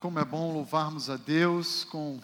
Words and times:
Como 0.00 0.20
é 0.20 0.24
bom 0.24 0.52
louvarmos 0.52 1.10
a 1.10 1.16
Deus 1.16 1.82
com 1.82 2.20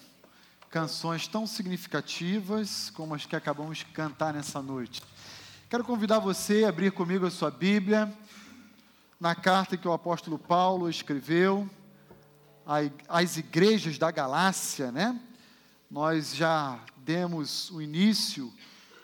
canções 0.70 1.26
tão 1.26 1.44
significativas 1.44 2.88
como 2.90 3.16
as 3.16 3.26
que 3.26 3.34
acabamos 3.34 3.78
de 3.78 3.86
cantar 3.86 4.32
nessa 4.32 4.62
noite. 4.62 5.02
Quero 5.68 5.82
convidar 5.82 6.20
você 6.20 6.62
a 6.62 6.68
abrir 6.68 6.92
comigo 6.92 7.26
a 7.26 7.32
sua 7.32 7.50
Bíblia 7.50 8.16
na 9.18 9.34
carta 9.34 9.76
que 9.76 9.88
o 9.88 9.92
apóstolo 9.92 10.38
Paulo 10.38 10.88
escreveu 10.88 11.68
às 13.08 13.38
igrejas 13.38 13.98
da 13.98 14.12
Galácia, 14.12 14.92
né? 14.92 15.20
Nós 15.90 16.32
já 16.32 16.78
demos 16.98 17.72
o 17.72 17.82
início 17.82 18.54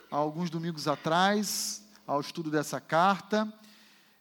há 0.09 0.15
alguns 0.15 0.49
domingos 0.49 0.87
atrás 0.87 1.85
ao 2.07 2.21
estudo 2.21 2.49
dessa 2.49 2.79
carta 2.79 3.53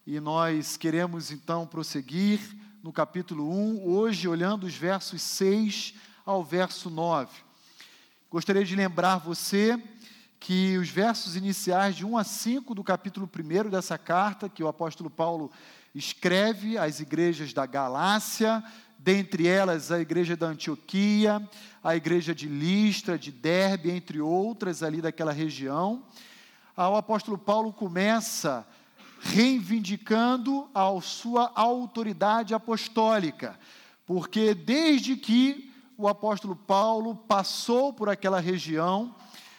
e 0.05 0.19
nós 0.19 0.77
queremos 0.77 1.31
então 1.31 1.69
prosseguir 1.69 2.59
no 2.83 2.93
capítulo 2.93 3.47
1, 3.47 3.87
hoje 3.87 4.27
olhando 4.27 4.65
os 4.65 4.75
versos 4.75 5.21
6 5.21 5.95
ao 6.25 6.43
verso 6.43 6.89
9. 6.89 7.31
Gostaria 8.31 8.65
de 8.65 8.75
lembrar 8.75 9.19
você 9.19 9.79
que 10.39 10.79
os 10.79 10.89
versos 10.89 11.37
iniciais 11.37 11.95
de 11.95 12.07
1 12.07 12.17
a 12.17 12.25
5 12.25 12.75
do 12.75 12.83
capítulo 12.83 13.29
1 13.29 13.69
dessa 13.69 13.99
carta, 13.99 14.49
que 14.49 14.63
o 14.63 14.69
apóstolo 14.69 15.11
Paulo 15.11 15.51
escreve 15.95 16.79
às 16.79 17.01
igrejas 17.01 17.53
da 17.53 17.67
Galácia, 17.67 18.65
dentre 18.99 19.47
elas 19.47 19.93
a 19.93 20.01
igreja 20.01 20.35
da 20.35 20.47
Antioquia, 20.47 21.47
a 21.85 21.95
igreja 21.95 22.35
de 22.35 22.49
Listra, 22.49 23.19
de 23.19 23.31
Derbe, 23.31 23.91
entre 23.91 24.23
outras 24.23 24.83
ali 24.83 25.03
daquela 25.03 25.33
região. 25.33 26.03
O 26.75 26.97
apóstolo 26.97 27.37
Paulo 27.37 27.75
começa 27.75 28.67
reivindicando 29.21 30.69
a 30.75 30.99
sua 31.03 31.53
autoridade 31.55 32.55
apostólica, 32.55 33.59
porque 34.07 34.55
desde 34.55 35.15
que 35.15 35.71
o 35.97 36.09
apóstolo 36.09 36.57
Paulo 36.57 37.15
passou 37.15 37.93
por 37.93 38.09
aquela 38.09 38.41
região, 38.41 39.15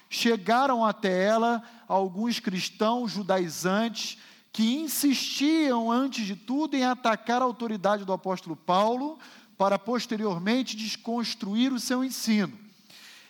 chegaram 0.10 0.84
até 0.84 1.26
ela 1.26 1.62
alguns 1.88 2.40
cristãos 2.40 3.12
judaizantes 3.12 4.18
que 4.52 4.76
insistiam, 4.76 5.92
antes 5.92 6.26
de 6.26 6.36
tudo, 6.36 6.76
em 6.76 6.84
atacar 6.84 7.42
a 7.42 7.46
autoridade 7.46 8.04
do 8.04 8.12
apóstolo 8.12 8.56
Paulo, 8.56 9.20
para 9.58 9.78
posteriormente 9.78 10.76
desconstruir 10.76 11.72
o 11.72 11.80
seu 11.80 12.04
ensino. 12.04 12.60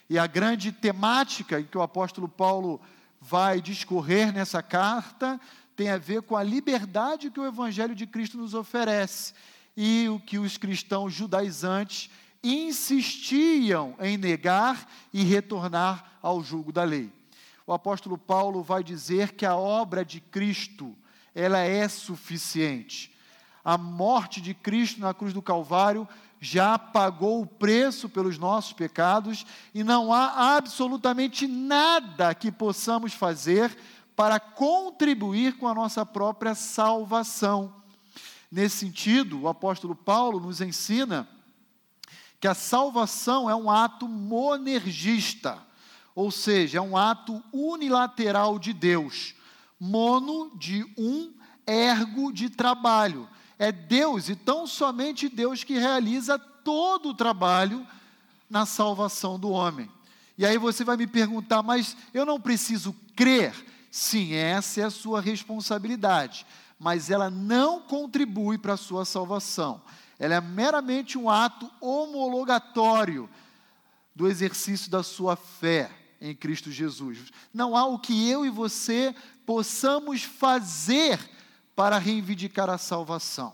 E 0.09 0.17
a 0.17 0.25
grande 0.25 0.71
temática 0.71 1.61
que 1.61 1.77
o 1.77 1.81
apóstolo 1.81 2.29
Paulo 2.29 2.81
vai 3.19 3.61
discorrer 3.61 4.33
nessa 4.33 4.63
carta 4.63 5.39
tem 5.81 5.89
a 5.89 5.97
ver 5.97 6.21
com 6.21 6.37
a 6.37 6.43
liberdade 6.43 7.31
que 7.31 7.39
o 7.39 7.45
Evangelho 7.47 7.95
de 7.95 8.05
Cristo 8.05 8.37
nos 8.37 8.53
oferece 8.53 9.33
e 9.75 10.07
o 10.09 10.19
que 10.19 10.37
os 10.37 10.55
cristãos 10.55 11.11
judaizantes 11.11 12.07
insistiam 12.43 13.95
em 13.99 14.15
negar 14.15 14.87
e 15.11 15.23
retornar 15.23 16.19
ao 16.21 16.43
jugo 16.43 16.71
da 16.71 16.83
lei. 16.83 17.11
O 17.65 17.73
apóstolo 17.73 18.15
Paulo 18.15 18.61
vai 18.61 18.83
dizer 18.83 19.31
que 19.31 19.43
a 19.43 19.55
obra 19.55 20.05
de 20.05 20.19
Cristo, 20.19 20.95
ela 21.33 21.57
é 21.57 21.87
suficiente. 21.87 23.11
A 23.65 23.75
morte 23.75 24.39
de 24.39 24.53
Cristo 24.53 25.01
na 25.01 25.15
cruz 25.15 25.33
do 25.33 25.41
Calvário 25.41 26.07
já 26.39 26.77
pagou 26.77 27.41
o 27.41 27.47
preço 27.47 28.07
pelos 28.07 28.37
nossos 28.37 28.73
pecados 28.73 29.47
e 29.73 29.83
não 29.83 30.13
há 30.13 30.55
absolutamente 30.57 31.47
nada 31.47 32.35
que 32.35 32.51
possamos 32.51 33.13
fazer 33.13 33.75
para 34.15 34.39
contribuir 34.39 35.57
com 35.57 35.67
a 35.67 35.73
nossa 35.73 36.05
própria 36.05 36.53
salvação. 36.55 37.73
Nesse 38.51 38.77
sentido, 38.77 39.41
o 39.41 39.47
apóstolo 39.47 39.95
Paulo 39.95 40.39
nos 40.39 40.61
ensina 40.61 41.27
que 42.39 42.47
a 42.47 42.53
salvação 42.53 43.49
é 43.49 43.55
um 43.55 43.69
ato 43.69 44.07
monergista, 44.07 45.57
ou 46.13 46.31
seja, 46.31 46.79
é 46.79 46.81
um 46.81 46.97
ato 46.97 47.41
unilateral 47.53 48.59
de 48.59 48.73
Deus. 48.73 49.35
Mono 49.79 50.51
de 50.57 50.83
um, 50.97 51.31
ergo 51.65 52.31
de 52.31 52.49
trabalho. 52.49 53.29
É 53.57 53.71
Deus 53.71 54.27
e 54.27 54.35
tão 54.35 54.67
somente 54.67 55.29
Deus 55.29 55.63
que 55.63 55.77
realiza 55.77 56.37
todo 56.37 57.09
o 57.09 57.13
trabalho 57.13 57.85
na 58.49 58.65
salvação 58.65 59.39
do 59.39 59.49
homem. 59.49 59.89
E 60.37 60.45
aí 60.45 60.57
você 60.57 60.83
vai 60.83 60.97
me 60.97 61.07
perguntar, 61.07 61.61
mas 61.61 61.95
eu 62.13 62.25
não 62.25 62.41
preciso 62.41 62.93
crer 63.15 63.53
Sim, 63.91 64.33
essa 64.33 64.79
é 64.79 64.83
a 64.85 64.89
sua 64.89 65.19
responsabilidade, 65.19 66.45
mas 66.79 67.09
ela 67.09 67.29
não 67.29 67.81
contribui 67.81 68.57
para 68.57 68.73
a 68.73 68.77
sua 68.77 69.03
salvação. 69.03 69.81
Ela 70.17 70.35
é 70.35 70.41
meramente 70.41 71.17
um 71.17 71.29
ato 71.29 71.69
homologatório 71.81 73.29
do 74.15 74.29
exercício 74.29 74.89
da 74.89 75.03
sua 75.03 75.35
fé 75.35 75.91
em 76.21 76.33
Cristo 76.33 76.71
Jesus. 76.71 77.33
Não 77.53 77.75
há 77.75 77.85
o 77.85 77.99
que 77.99 78.29
eu 78.29 78.45
e 78.45 78.49
você 78.49 79.13
possamos 79.45 80.23
fazer 80.23 81.19
para 81.75 81.97
reivindicar 81.97 82.69
a 82.69 82.77
salvação. 82.77 83.53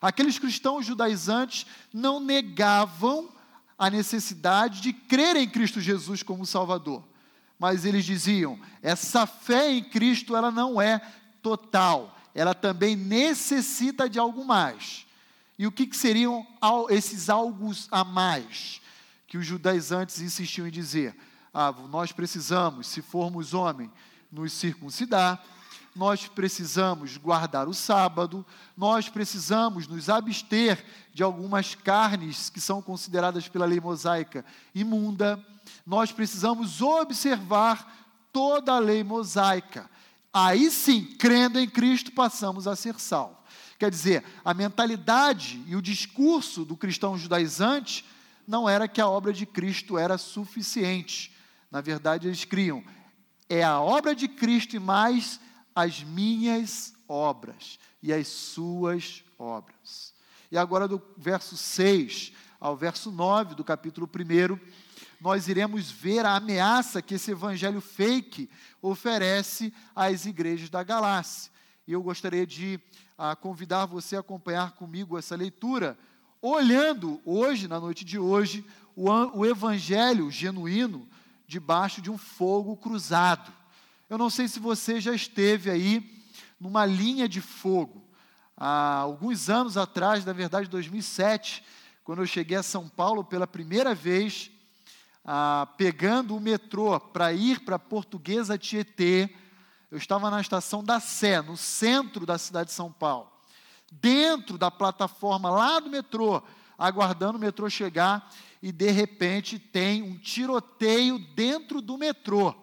Aqueles 0.00 0.38
cristãos 0.38 0.86
judaizantes 0.86 1.66
não 1.92 2.20
negavam 2.20 3.28
a 3.76 3.90
necessidade 3.90 4.80
de 4.80 4.92
crer 4.92 5.34
em 5.34 5.48
Cristo 5.48 5.80
Jesus 5.80 6.22
como 6.22 6.46
Salvador 6.46 7.02
mas 7.58 7.84
eles 7.84 8.04
diziam: 8.04 8.58
essa 8.82 9.26
fé 9.26 9.70
em 9.70 9.82
Cristo 9.82 10.36
ela 10.36 10.50
não 10.50 10.80
é 10.80 11.00
total, 11.42 12.16
ela 12.34 12.54
também 12.54 12.96
necessita 12.96 14.08
de 14.08 14.18
algo 14.18 14.44
mais. 14.44 15.06
E 15.58 15.66
o 15.66 15.72
que, 15.72 15.86
que 15.86 15.96
seriam 15.96 16.44
esses 16.90 17.30
algo 17.30 17.70
a 17.90 18.02
mais 18.02 18.80
que 19.26 19.38
os 19.38 19.46
judaizantes 19.46 20.20
insistiam 20.20 20.66
em 20.66 20.70
dizer? 20.70 21.16
Ah, 21.52 21.72
nós 21.88 22.10
precisamos, 22.10 22.88
se 22.88 23.00
formos 23.00 23.54
homem, 23.54 23.90
nos 24.32 24.52
circuncidar, 24.52 25.40
nós 25.94 26.26
precisamos 26.26 27.16
guardar 27.16 27.68
o 27.68 27.74
sábado, 27.74 28.44
nós 28.76 29.08
precisamos 29.08 29.86
nos 29.86 30.08
abster 30.08 30.84
de 31.12 31.22
algumas 31.22 31.74
carnes 31.74 32.50
que 32.50 32.60
são 32.60 32.82
consideradas 32.82 33.48
pela 33.48 33.64
lei 33.64 33.80
mosaica 33.80 34.44
imunda, 34.74 35.44
nós 35.86 36.10
precisamos 36.10 36.82
observar 36.82 38.08
toda 38.32 38.72
a 38.72 38.78
lei 38.78 39.04
mosaica. 39.04 39.88
Aí 40.32 40.68
sim, 40.70 41.04
crendo 41.16 41.60
em 41.60 41.68
Cristo, 41.68 42.10
passamos 42.10 42.66
a 42.66 42.74
ser 42.74 42.98
salvos. 42.98 43.38
Quer 43.78 43.90
dizer, 43.90 44.24
a 44.44 44.52
mentalidade 44.52 45.62
e 45.66 45.76
o 45.76 45.82
discurso 45.82 46.64
do 46.64 46.76
cristão 46.76 47.16
judaizante 47.16 48.04
não 48.46 48.68
era 48.68 48.88
que 48.88 49.00
a 49.00 49.08
obra 49.08 49.32
de 49.32 49.46
Cristo 49.46 49.96
era 49.96 50.18
suficiente. 50.18 51.32
Na 51.70 51.80
verdade, 51.80 52.26
eles 52.26 52.44
criam, 52.44 52.82
é 53.48 53.62
a 53.62 53.80
obra 53.80 54.14
de 54.14 54.26
Cristo 54.26 54.74
e 54.74 54.80
mais 54.80 55.40
as 55.74 56.02
minhas 56.02 56.94
obras 57.08 57.78
e 58.02 58.12
as 58.12 58.28
suas 58.28 59.24
obras. 59.38 60.14
E 60.50 60.56
agora, 60.56 60.86
do 60.86 61.02
verso 61.16 61.56
6 61.56 62.32
ao 62.60 62.76
verso 62.76 63.10
9 63.10 63.54
do 63.54 63.64
capítulo 63.64 64.08
1, 64.08 64.58
nós 65.20 65.48
iremos 65.48 65.90
ver 65.90 66.24
a 66.24 66.36
ameaça 66.36 67.02
que 67.02 67.14
esse 67.14 67.30
evangelho 67.30 67.80
fake 67.80 68.48
oferece 68.80 69.72
às 69.94 70.26
igrejas 70.26 70.70
da 70.70 70.82
Galácia. 70.82 71.50
E 71.86 71.92
eu 71.92 72.02
gostaria 72.02 72.46
de 72.46 72.80
ah, 73.16 73.34
convidar 73.34 73.86
você 73.86 74.16
a 74.16 74.20
acompanhar 74.20 74.72
comigo 74.72 75.18
essa 75.18 75.36
leitura, 75.36 75.98
olhando 76.40 77.20
hoje, 77.24 77.68
na 77.68 77.80
noite 77.80 78.04
de 78.04 78.18
hoje, 78.18 78.64
o, 78.94 79.10
o 79.10 79.46
evangelho 79.46 80.30
genuíno 80.30 81.08
debaixo 81.46 82.00
de 82.00 82.10
um 82.10 82.18
fogo 82.18 82.76
cruzado. 82.76 83.52
Eu 84.14 84.18
não 84.18 84.30
sei 84.30 84.46
se 84.46 84.60
você 84.60 85.00
já 85.00 85.12
esteve 85.12 85.68
aí 85.68 86.22
numa 86.60 86.86
linha 86.86 87.28
de 87.28 87.40
fogo. 87.40 88.00
Há 88.56 88.98
alguns 88.98 89.50
anos 89.50 89.76
atrás, 89.76 90.24
na 90.24 90.32
verdade, 90.32 90.68
2007, 90.68 91.64
quando 92.04 92.22
eu 92.22 92.26
cheguei 92.26 92.56
a 92.56 92.62
São 92.62 92.88
Paulo 92.88 93.24
pela 93.24 93.44
primeira 93.44 93.92
vez, 93.92 94.52
ah, 95.24 95.66
pegando 95.76 96.36
o 96.36 96.40
metrô 96.40 97.00
para 97.00 97.32
ir 97.32 97.64
para 97.64 97.76
Portuguesa 97.76 98.56
Tietê, 98.56 99.34
eu 99.90 99.98
estava 99.98 100.30
na 100.30 100.40
estação 100.40 100.84
da 100.84 101.00
Sé, 101.00 101.42
no 101.42 101.56
centro 101.56 102.24
da 102.24 102.38
cidade 102.38 102.68
de 102.68 102.76
São 102.76 102.92
Paulo, 102.92 103.28
dentro 103.90 104.56
da 104.56 104.70
plataforma 104.70 105.50
lá 105.50 105.80
do 105.80 105.90
metrô, 105.90 106.40
aguardando 106.78 107.36
o 107.36 107.40
metrô 107.40 107.68
chegar, 107.68 108.30
e 108.62 108.70
de 108.70 108.92
repente 108.92 109.58
tem 109.58 110.04
um 110.04 110.16
tiroteio 110.16 111.18
dentro 111.34 111.80
do 111.80 111.98
metrô. 111.98 112.54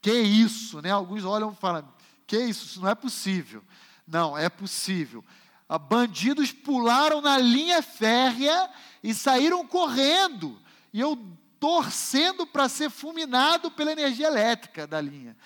Que 0.00 0.12
isso, 0.12 0.80
né? 0.80 0.90
Alguns 0.90 1.24
olham 1.24 1.52
e 1.52 1.56
falam: 1.56 1.86
que 2.26 2.38
isso, 2.38 2.66
isso 2.66 2.80
não 2.80 2.88
é 2.88 2.94
possível. 2.94 3.62
Não, 4.06 4.36
é 4.36 4.48
possível. 4.48 5.24
Ah, 5.68 5.78
bandidos 5.78 6.50
pularam 6.52 7.20
na 7.20 7.38
linha 7.38 7.82
férrea 7.82 8.70
e 9.02 9.14
saíram 9.14 9.66
correndo 9.66 10.60
e 10.92 11.00
eu 11.00 11.18
torcendo 11.60 12.46
para 12.46 12.68
ser 12.68 12.90
fulminado 12.90 13.70
pela 13.70 13.92
energia 13.92 14.26
elétrica 14.26 14.86
da 14.86 15.00
linha. 15.00 15.36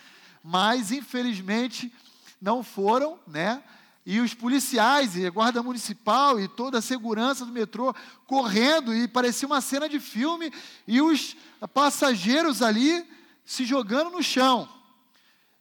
Mas, 0.43 0.93
infelizmente, 0.93 1.93
não 2.41 2.63
foram, 2.63 3.19
né? 3.27 3.63
e 4.07 4.21
os 4.21 4.35
policiais 4.35 5.17
e 5.17 5.27
a 5.27 5.31
guarda 5.31 5.63
municipal 5.63 6.39
e 6.39 6.47
toda 6.47 6.79
a 6.79 6.83
segurança 6.83 7.47
do 7.47 7.53
metrô 7.53 7.95
correndo 8.27 8.95
e 8.95 9.09
parecia 9.09 9.47
uma 9.47 9.63
cena 9.63 9.89
de 9.89 9.99
filme 9.99 10.53
e 10.87 11.01
os 11.01 11.35
passageiros 11.73 12.61
ali 12.61 13.05
se 13.45 13.65
jogando 13.65 14.11
no 14.11 14.23
chão. 14.23 14.69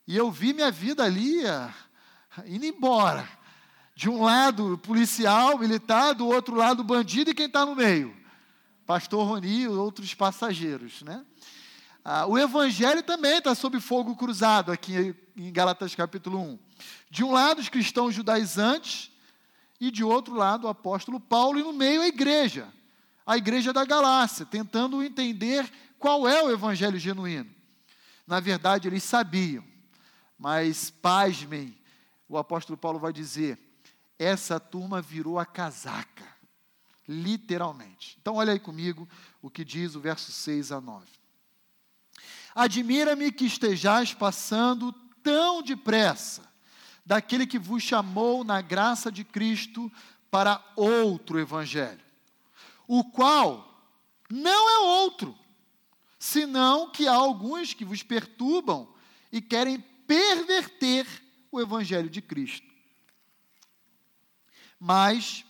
E 0.07 0.15
eu 0.15 0.31
vi 0.31 0.53
minha 0.53 0.71
vida 0.71 1.03
ali 1.03 1.45
ah, 1.45 1.73
indo 2.45 2.65
embora. 2.65 3.27
De 3.95 4.09
um 4.09 4.23
lado 4.23 4.77
policial, 4.79 5.57
militar, 5.59 6.13
do 6.13 6.27
outro 6.27 6.55
lado 6.55 6.83
bandido 6.83 7.29
e 7.29 7.33
quem 7.33 7.45
está 7.45 7.65
no 7.65 7.75
meio? 7.75 8.15
Pastor 8.87 9.27
Roni 9.27 9.61
e 9.61 9.67
outros 9.67 10.13
passageiros, 10.13 11.03
né? 11.03 11.23
Ah, 12.03 12.25
o 12.25 12.37
evangelho 12.37 13.01
também 13.03 13.37
está 13.37 13.55
sob 13.55 13.79
fogo 13.79 14.15
cruzado 14.15 14.71
aqui 14.71 15.15
em 15.37 15.51
Galatas 15.53 15.95
capítulo 15.95 16.39
1. 16.39 16.59
De 17.09 17.23
um 17.23 17.31
lado, 17.31 17.59
os 17.59 17.69
cristãos 17.69 18.13
judaizantes, 18.13 19.11
e 19.79 19.91
de 19.91 20.03
outro 20.03 20.33
lado, 20.33 20.65
o 20.65 20.69
apóstolo 20.69 21.19
Paulo, 21.19 21.59
e 21.59 21.63
no 21.63 21.71
meio, 21.71 22.01
a 22.01 22.07
igreja, 22.07 22.67
a 23.25 23.37
igreja 23.37 23.71
da 23.71 23.85
Galácia, 23.85 24.45
tentando 24.45 25.03
entender 25.03 25.69
qual 25.97 26.27
é 26.27 26.43
o 26.43 26.51
evangelho 26.51 26.97
genuíno. 26.97 27.49
Na 28.25 28.39
verdade, 28.39 28.87
eles 28.87 29.03
sabiam, 29.03 29.63
mas 30.37 30.89
pasmem, 30.89 31.77
o 32.27 32.37
apóstolo 32.37 32.77
Paulo 32.77 32.99
vai 32.99 33.11
dizer: 33.13 33.59
essa 34.17 34.59
turma 34.59 35.01
virou 35.01 35.37
a 35.37 35.45
casaca, 35.45 36.27
literalmente. 37.07 38.17
Então, 38.21 38.35
olha 38.35 38.53
aí 38.53 38.59
comigo 38.59 39.07
o 39.41 39.49
que 39.49 39.65
diz 39.65 39.95
o 39.95 39.99
verso 39.99 40.31
6 40.31 40.71
a 40.71 40.79
9. 40.81 41.05
Admira-me 42.55 43.31
que 43.31 43.45
estejais 43.45 44.13
passando 44.13 44.93
tão 45.23 45.61
depressa 45.61 46.43
daquele 47.05 47.47
que 47.47 47.59
vos 47.59 47.83
chamou 47.83 48.43
na 48.43 48.61
graça 48.61 49.11
de 49.11 49.23
Cristo 49.23 49.91
para 50.31 50.63
outro 50.75 51.39
evangelho, 51.39 52.03
o 52.87 53.03
qual 53.03 53.69
não 54.29 54.69
é 54.69 54.79
outro, 55.01 55.37
senão 56.23 56.89
que 56.89 57.05
há 57.05 57.13
alguns 57.13 57.73
que 57.73 57.83
vos 57.83 58.01
perturbam 58.01 58.87
e 59.29 59.41
querem 59.41 59.77
perverter 60.07 61.05
o 61.51 61.59
evangelho 61.59 62.09
de 62.09 62.21
Cristo. 62.21 62.65
Mas, 64.79 65.43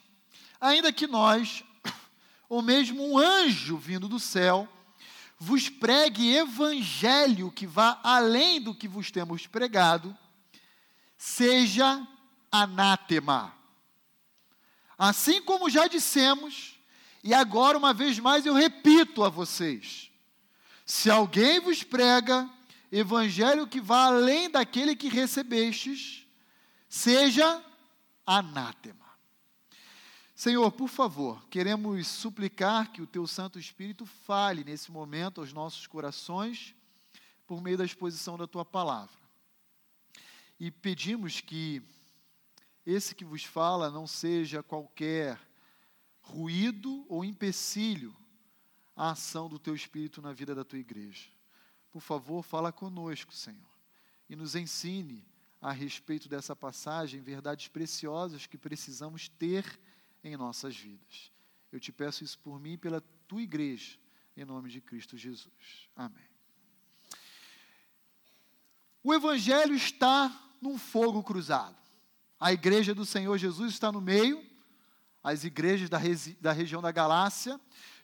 ainda 0.60 0.92
que 0.92 1.06
nós, 1.06 1.64
ou 2.50 2.60
mesmo 2.64 3.08
um 3.08 3.20
anjo 3.20 3.78
vindo 3.78 4.08
do 4.08 4.20
céu, 4.20 4.68
vos 5.38 5.70
pregue 5.70 6.36
evangelho 6.36 7.52
que 7.52 7.68
vá 7.68 8.00
além 8.02 8.60
do 8.60 8.74
que 8.74 8.88
vos 8.88 9.12
temos 9.12 9.46
pregado, 9.46 10.18
seja 11.16 12.02
anátema. 12.52 13.54
Assim 14.98 15.40
como 15.40 15.70
já 15.70 15.86
dissemos, 15.86 16.80
e 17.24 17.32
agora 17.32 17.78
uma 17.78 17.94
vez 17.94 18.18
mais 18.18 18.44
eu 18.44 18.56
repito 18.56 19.24
a 19.24 19.30
vocês: 19.30 20.12
se 20.86 21.10
alguém 21.10 21.60
vos 21.60 21.84
prega 21.84 22.50
evangelho 22.92 23.68
que 23.68 23.82
vá 23.82 24.06
além 24.06 24.50
daquele 24.50 24.96
que 24.96 25.08
recebestes, 25.08 26.28
seja 26.88 27.64
anátema. 28.26 29.04
Senhor, 30.36 30.72
por 30.72 30.90
favor, 30.90 31.48
queremos 31.50 32.08
suplicar 32.08 32.92
que 32.92 33.02
o 33.02 33.08
Teu 33.08 33.26
Santo 33.26 33.58
Espírito 33.58 34.06
fale 34.06 34.64
nesse 34.64 34.92
momento 34.92 35.42
aos 35.42 35.54
nossos 35.54 35.88
corações 35.88 36.76
por 37.48 37.62
meio 37.62 37.78
da 37.78 37.86
exposição 37.86 38.38
da 38.38 38.46
Tua 38.46 38.66
palavra. 38.66 39.18
E 40.60 40.70
pedimos 40.70 41.40
que 41.42 41.82
esse 42.86 43.16
que 43.16 43.24
vos 43.24 43.44
fala 43.44 43.90
não 43.90 44.06
seja 44.06 44.62
qualquer 44.62 45.40
ruído 46.22 47.06
ou 47.10 47.24
empecilho 47.24 48.16
à 48.96 49.12
ação 49.12 49.50
do 49.50 49.60
Teu 49.60 49.76
Espírito 49.76 50.22
na 50.22 50.34
vida 50.34 50.54
da 50.54 50.64
Tua 50.64 50.80
igreja. 50.80 51.30
Por 51.92 52.02
favor, 52.02 52.44
fala 52.44 52.72
conosco, 52.72 53.34
Senhor, 53.34 53.70
e 54.30 54.36
nos 54.36 54.56
ensine 54.56 55.26
a 55.62 55.72
respeito 55.72 56.28
dessa 56.28 56.56
passagem 56.56 57.22
verdades 57.22 57.68
preciosas 57.68 58.46
que 58.46 58.58
precisamos 58.58 59.30
ter 59.30 59.80
em 60.24 60.36
nossas 60.36 60.76
vidas. 60.76 61.32
Eu 61.72 61.80
te 61.80 61.92
peço 61.92 62.24
isso 62.24 62.38
por 62.40 62.60
mim 62.60 62.74
e 62.74 62.78
pela 62.78 63.02
tua 63.28 63.42
igreja, 63.42 63.98
em 64.36 64.46
nome 64.46 64.70
de 64.70 64.82
Cristo 64.82 65.18
Jesus. 65.18 65.90
Amém. 65.96 66.28
O 69.04 69.14
Evangelho 69.14 69.76
está 69.76 70.32
num 70.62 70.78
fogo 70.78 71.22
cruzado. 71.24 71.78
A 72.40 72.54
igreja 72.54 72.94
do 72.94 73.06
Senhor 73.06 73.38
Jesus 73.38 73.74
está 73.74 73.92
no 73.92 74.02
meio, 74.02 74.46
as 75.24 75.44
igrejas 75.44 75.90
da, 75.90 76.00
da 76.40 76.52
região 76.52 76.82
da 76.82 76.92
Galácia. 76.92 77.60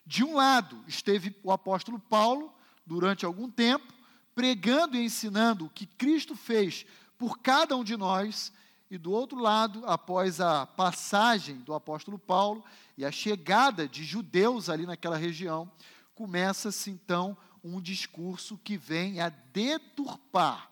De 0.09 0.23
um 0.23 0.33
lado 0.33 0.83
esteve 0.87 1.35
o 1.43 1.51
apóstolo 1.51 1.99
Paulo, 1.99 2.51
durante 2.83 3.27
algum 3.27 3.47
tempo, 3.47 3.93
pregando 4.33 4.97
e 4.97 5.05
ensinando 5.05 5.67
o 5.67 5.69
que 5.69 5.85
Cristo 5.85 6.35
fez 6.35 6.83
por 7.15 7.37
cada 7.37 7.77
um 7.77 7.83
de 7.83 7.95
nós 7.95 8.51
e 8.89 8.97
do 8.97 9.11
outro 9.11 9.37
lado, 9.37 9.85
após 9.85 10.41
a 10.41 10.65
passagem 10.65 11.57
do 11.57 11.75
apóstolo 11.75 12.17
Paulo 12.17 12.65
e 12.97 13.05
a 13.05 13.11
chegada 13.11 13.87
de 13.87 14.03
judeus 14.03 14.67
ali 14.67 14.83
naquela 14.87 15.15
região, 15.15 15.71
começa-se 16.15 16.89
então 16.89 17.37
um 17.63 17.79
discurso 17.79 18.57
que 18.63 18.77
vem 18.77 19.21
a 19.21 19.29
deturpar, 19.29 20.71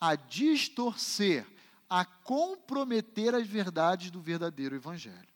a 0.00 0.16
distorcer, 0.16 1.46
a 1.88 2.04
comprometer 2.04 3.32
as 3.32 3.46
verdades 3.46 4.10
do 4.10 4.20
verdadeiro 4.20 4.74
evangelho. 4.74 5.28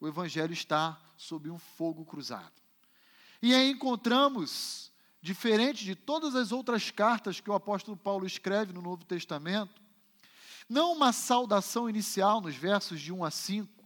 O 0.00 0.08
evangelho 0.08 0.52
está 0.52 1.00
sob 1.16 1.50
um 1.50 1.58
fogo 1.58 2.04
cruzado. 2.04 2.52
E 3.42 3.54
aí 3.54 3.70
encontramos, 3.70 4.92
diferente 5.20 5.84
de 5.84 5.94
todas 5.94 6.34
as 6.34 6.52
outras 6.52 6.90
cartas 6.90 7.40
que 7.40 7.50
o 7.50 7.54
apóstolo 7.54 7.96
Paulo 7.96 8.26
escreve 8.26 8.72
no 8.72 8.82
Novo 8.82 9.04
Testamento, 9.04 9.80
não 10.68 10.92
uma 10.92 11.12
saudação 11.12 11.88
inicial 11.88 12.40
nos 12.40 12.56
versos 12.56 13.00
de 13.00 13.12
1 13.12 13.24
a 13.24 13.30
5, 13.30 13.84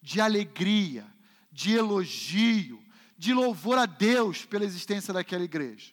de 0.00 0.20
alegria, 0.20 1.06
de 1.50 1.74
elogio, 1.74 2.82
de 3.16 3.32
louvor 3.32 3.78
a 3.78 3.86
Deus 3.86 4.44
pela 4.44 4.64
existência 4.64 5.12
daquela 5.12 5.44
igreja. 5.44 5.92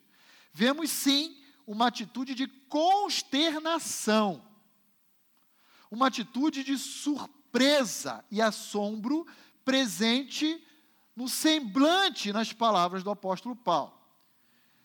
Vemos 0.52 0.90
sim 0.92 1.42
uma 1.66 1.88
atitude 1.88 2.36
de 2.36 2.48
consternação, 2.48 4.46
uma 5.90 6.08
atitude 6.08 6.64
de 6.64 6.78
surpresa 6.78 8.24
e 8.30 8.42
assombro 8.42 9.26
presente 9.64 10.65
no 11.16 11.30
semblante 11.30 12.34
nas 12.34 12.52
palavras 12.52 13.04
do 13.04 13.10
apóstolo 13.10 13.56
Paulo. 13.56 13.94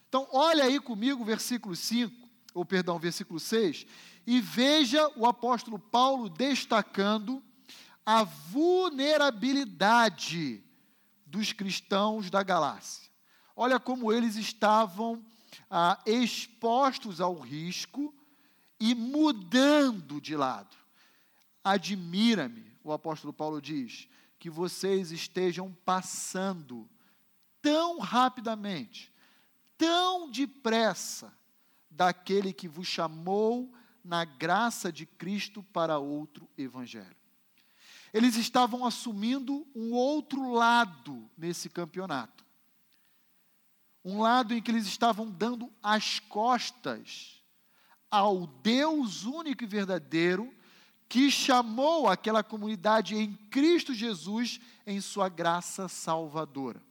Então, 0.08 0.28
olha 0.32 0.64
aí 0.64 0.78
comigo 0.78 1.22
o 1.22 1.26
versículo 1.26 1.74
5, 1.74 2.28
ou 2.54 2.64
perdão, 2.64 2.96
versículo 2.98 3.40
6, 3.40 3.84
e 4.26 4.40
veja 4.40 5.10
o 5.16 5.26
apóstolo 5.26 5.78
Paulo 5.78 6.28
destacando 6.28 7.42
a 8.04 8.24
vulnerabilidade 8.24 10.62
dos 11.26 11.52
cristãos 11.52 12.28
da 12.30 12.42
Galácia. 12.42 13.08
Olha 13.54 13.78
como 13.78 14.12
eles 14.12 14.34
estavam 14.36 15.24
ah, 15.70 15.98
expostos 16.04 17.20
ao 17.20 17.38
risco 17.38 18.12
e 18.80 18.92
mudando 18.94 20.20
de 20.20 20.34
lado. 20.34 20.76
Admira-me, 21.62 22.72
o 22.82 22.92
apóstolo 22.92 23.32
Paulo 23.32 23.60
diz, 23.60 24.08
que 24.40 24.48
vocês 24.48 25.12
estejam 25.12 25.70
passando 25.84 26.88
tão 27.60 28.00
rapidamente, 28.00 29.12
tão 29.76 30.30
depressa, 30.30 31.32
daquele 31.90 32.52
que 32.52 32.66
vos 32.66 32.86
chamou 32.86 33.70
na 34.02 34.24
graça 34.24 34.90
de 34.90 35.04
Cristo 35.04 35.62
para 35.62 35.98
outro 35.98 36.48
evangelho. 36.56 37.16
Eles 38.14 38.36
estavam 38.36 38.86
assumindo 38.86 39.66
um 39.74 39.92
outro 39.92 40.50
lado 40.50 41.30
nesse 41.36 41.68
campeonato. 41.68 42.42
Um 44.02 44.22
lado 44.22 44.54
em 44.54 44.62
que 44.62 44.70
eles 44.70 44.86
estavam 44.86 45.30
dando 45.30 45.70
as 45.82 46.18
costas 46.18 47.44
ao 48.10 48.46
Deus 48.46 49.24
único 49.24 49.62
e 49.62 49.66
verdadeiro 49.66 50.52
que 51.10 51.30
chamou 51.30 52.08
aquela 52.08 52.42
comunidade 52.42 53.14
em 53.14 53.34
Cristo 53.50 53.92
Jesus 53.92 54.58
em 54.86 54.98
sua 54.98 55.28
graça 55.28 55.88
salvadora. 55.88 56.82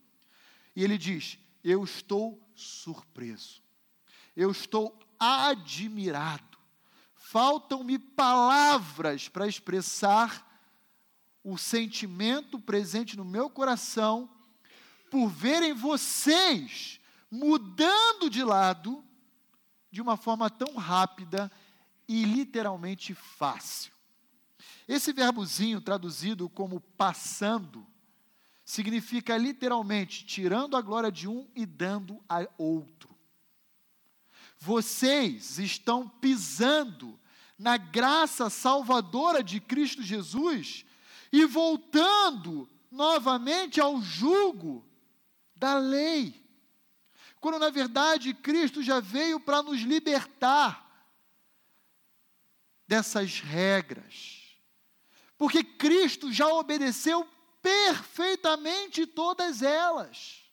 E 0.75 0.83
ele 0.83 0.99
diz: 0.99 1.39
Eu 1.63 1.83
estou 1.83 2.39
surpreso, 2.53 3.63
eu 4.35 4.51
estou 4.51 4.95
admirado 5.17 6.49
faltam-me 7.29 7.99
palavras 7.99 9.29
para 9.29 9.45
expressar 9.45 10.43
o 11.43 11.59
sentimento 11.59 12.59
presente 12.59 13.15
no 13.15 13.23
meu 13.23 13.51
coração 13.51 14.27
por 15.11 15.29
verem 15.29 15.71
vocês 15.71 16.99
mudando 17.29 18.31
de 18.31 18.43
lado 18.43 19.05
de 19.91 20.01
uma 20.01 20.17
forma 20.17 20.49
tão 20.49 20.75
rápida 20.75 21.51
e 22.07 22.25
literalmente 22.25 23.13
fácil. 23.13 23.93
Esse 24.87 25.13
verbozinho 25.13 25.81
traduzido 25.81 26.49
como 26.49 26.79
passando 26.79 27.85
significa 28.65 29.35
literalmente 29.35 30.25
tirando 30.25 30.77
a 30.77 30.81
glória 30.81 31.11
de 31.11 31.27
um 31.27 31.49
e 31.55 31.65
dando 31.65 32.23
a 32.29 32.47
outro. 32.57 33.09
Vocês 34.59 35.57
estão 35.57 36.07
pisando 36.07 37.19
na 37.57 37.77
graça 37.77 38.49
salvadora 38.49 39.43
de 39.43 39.59
Cristo 39.59 40.03
Jesus 40.03 40.85
e 41.31 41.45
voltando 41.45 42.69
novamente 42.91 43.81
ao 43.81 44.01
jugo 44.01 44.85
da 45.55 45.77
lei. 45.77 46.39
Quando 47.39 47.59
na 47.59 47.69
verdade 47.69 48.33
Cristo 48.33 48.83
já 48.83 48.99
veio 48.99 49.39
para 49.39 49.63
nos 49.63 49.81
libertar 49.81 51.07
dessas 52.87 53.39
regras. 53.39 54.38
Porque 55.39 55.63
Cristo 55.63 56.33
já 56.33 56.47
obedeceu 56.49 57.25
perfeitamente 57.61 59.07
todas 59.07 59.61
elas. 59.61 60.43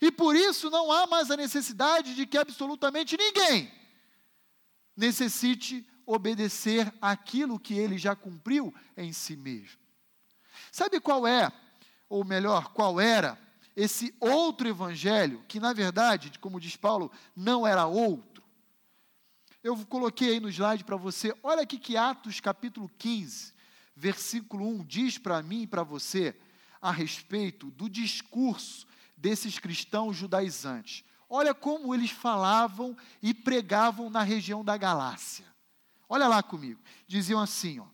E 0.00 0.10
por 0.10 0.34
isso 0.34 0.68
não 0.68 0.90
há 0.90 1.06
mais 1.06 1.30
a 1.30 1.36
necessidade 1.36 2.16
de 2.16 2.26
que 2.26 2.36
absolutamente 2.36 3.16
ninguém 3.16 3.72
necessite 4.96 5.88
obedecer 6.04 6.92
aquilo 7.00 7.60
que 7.60 7.74
ele 7.74 7.96
já 7.96 8.16
cumpriu 8.16 8.74
em 8.96 9.12
si 9.12 9.36
mesmo. 9.36 9.78
Sabe 10.72 10.98
qual 10.98 11.24
é, 11.24 11.50
ou 12.08 12.24
melhor, 12.24 12.72
qual 12.72 13.00
era 13.00 13.38
esse 13.76 14.12
outro 14.18 14.66
evangelho, 14.66 15.44
que 15.46 15.60
na 15.60 15.72
verdade, 15.72 16.36
como 16.40 16.58
diz 16.58 16.74
Paulo, 16.74 17.12
não 17.36 17.64
era 17.64 17.86
outro? 17.86 18.35
Eu 19.66 19.76
coloquei 19.86 20.30
aí 20.30 20.38
no 20.38 20.48
slide 20.48 20.84
para 20.84 20.96
você, 20.96 21.34
olha 21.42 21.62
aqui 21.62 21.76
que 21.76 21.96
Atos 21.96 22.38
capítulo 22.38 22.88
15, 22.98 23.52
versículo 23.96 24.64
1 24.64 24.84
diz 24.84 25.18
para 25.18 25.42
mim 25.42 25.62
e 25.62 25.66
para 25.66 25.82
você 25.82 26.36
a 26.80 26.92
respeito 26.92 27.68
do 27.72 27.90
discurso 27.90 28.86
desses 29.16 29.58
cristãos 29.58 30.16
judaizantes. 30.16 31.02
Olha 31.28 31.52
como 31.52 31.92
eles 31.92 32.12
falavam 32.12 32.96
e 33.20 33.34
pregavam 33.34 34.08
na 34.08 34.22
região 34.22 34.64
da 34.64 34.76
Galácia. 34.76 35.44
Olha 36.08 36.28
lá 36.28 36.44
comigo. 36.44 36.80
Diziam 37.08 37.40
assim, 37.40 37.80
ó: 37.80 37.86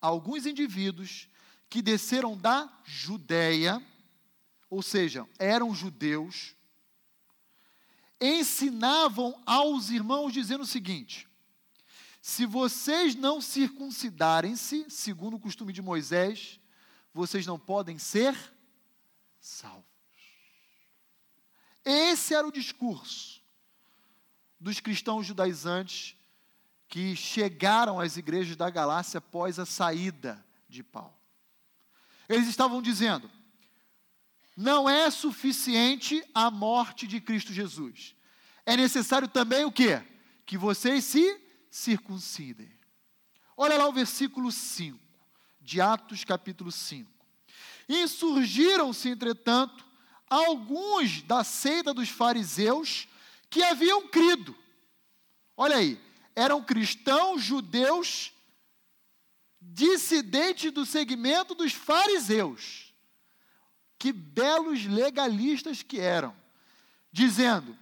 Alguns 0.00 0.46
indivíduos 0.46 1.28
que 1.68 1.82
desceram 1.82 2.36
da 2.36 2.72
Judéia, 2.84 3.84
ou 4.70 4.80
seja, 4.80 5.28
eram 5.40 5.74
judeus, 5.74 6.54
ensinavam 8.22 9.42
aos 9.44 9.90
irmãos 9.90 10.32
dizendo 10.32 10.62
o 10.62 10.66
seguinte: 10.66 11.28
se 12.22 12.46
vocês 12.46 13.16
não 13.16 13.40
circuncidarem-se, 13.40 14.86
segundo 14.88 15.34
o 15.34 15.40
costume 15.40 15.72
de 15.72 15.82
Moisés, 15.82 16.60
vocês 17.12 17.44
não 17.44 17.58
podem 17.58 17.98
ser 17.98 18.36
salvos. 19.40 19.84
Esse 21.84 22.32
era 22.32 22.46
o 22.46 22.52
discurso 22.52 23.42
dos 24.60 24.78
cristãos 24.78 25.26
judaizantes 25.26 26.16
que 26.86 27.16
chegaram 27.16 27.98
às 27.98 28.16
igrejas 28.16 28.54
da 28.54 28.70
Galácia 28.70 29.18
após 29.18 29.58
a 29.58 29.66
saída 29.66 30.44
de 30.68 30.84
Paulo. 30.84 31.16
Eles 32.28 32.46
estavam 32.46 32.80
dizendo: 32.80 33.28
não 34.56 34.88
é 34.88 35.10
suficiente 35.10 36.22
a 36.34 36.50
morte 36.50 37.06
de 37.06 37.20
Cristo 37.20 37.52
Jesus. 37.52 38.14
É 38.66 38.76
necessário 38.76 39.28
também 39.28 39.64
o 39.64 39.72
quê? 39.72 40.02
Que 40.44 40.58
vocês 40.58 41.04
se 41.04 41.40
circuncidem. 41.70 42.70
Olha 43.56 43.76
lá 43.76 43.88
o 43.88 43.92
versículo 43.92 44.52
5, 44.52 44.98
de 45.60 45.80
Atos 45.80 46.24
capítulo 46.24 46.70
5. 46.70 47.10
Insurgiram-se, 47.88 49.08
entretanto, 49.08 49.84
alguns 50.28 51.22
da 51.22 51.44
seita 51.44 51.92
dos 51.92 52.08
fariseus 52.08 53.08
que 53.50 53.62
haviam 53.62 54.08
crido. 54.08 54.56
Olha 55.56 55.76
aí, 55.76 56.00
eram 56.34 56.62
cristãos 56.62 57.42
judeus 57.42 58.32
dissidentes 59.60 60.72
do 60.72 60.84
segmento 60.84 61.54
dos 61.54 61.72
fariseus. 61.72 62.91
Que 64.02 64.10
belos 64.12 64.84
legalistas 64.84 65.80
que 65.80 66.00
eram, 66.00 66.36
dizendo: 67.12 67.78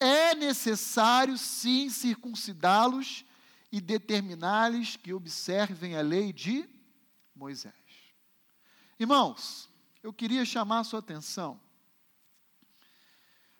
é 0.00 0.34
necessário 0.34 1.36
sim 1.36 1.90
circuncidá-los 1.90 3.22
e 3.70 3.78
determinar-lhes 3.78 4.96
que 4.96 5.12
observem 5.12 5.94
a 5.94 6.00
lei 6.00 6.32
de 6.32 6.66
Moisés. 7.36 7.74
Irmãos, 8.98 9.68
eu 10.02 10.10
queria 10.10 10.42
chamar 10.46 10.78
a 10.78 10.84
sua 10.84 11.00
atenção, 11.00 11.60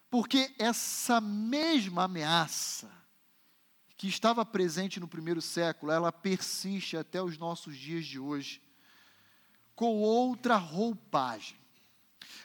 porque 0.08 0.50
essa 0.58 1.20
mesma 1.20 2.04
ameaça 2.04 2.90
que 3.98 4.08
estava 4.08 4.46
presente 4.46 4.98
no 4.98 5.06
primeiro 5.06 5.42
século, 5.42 5.92
ela 5.92 6.10
persiste 6.10 6.96
até 6.96 7.22
os 7.22 7.36
nossos 7.36 7.76
dias 7.76 8.06
de 8.06 8.18
hoje, 8.18 8.62
com 9.76 10.00
outra 10.00 10.56
roupagem. 10.56 11.60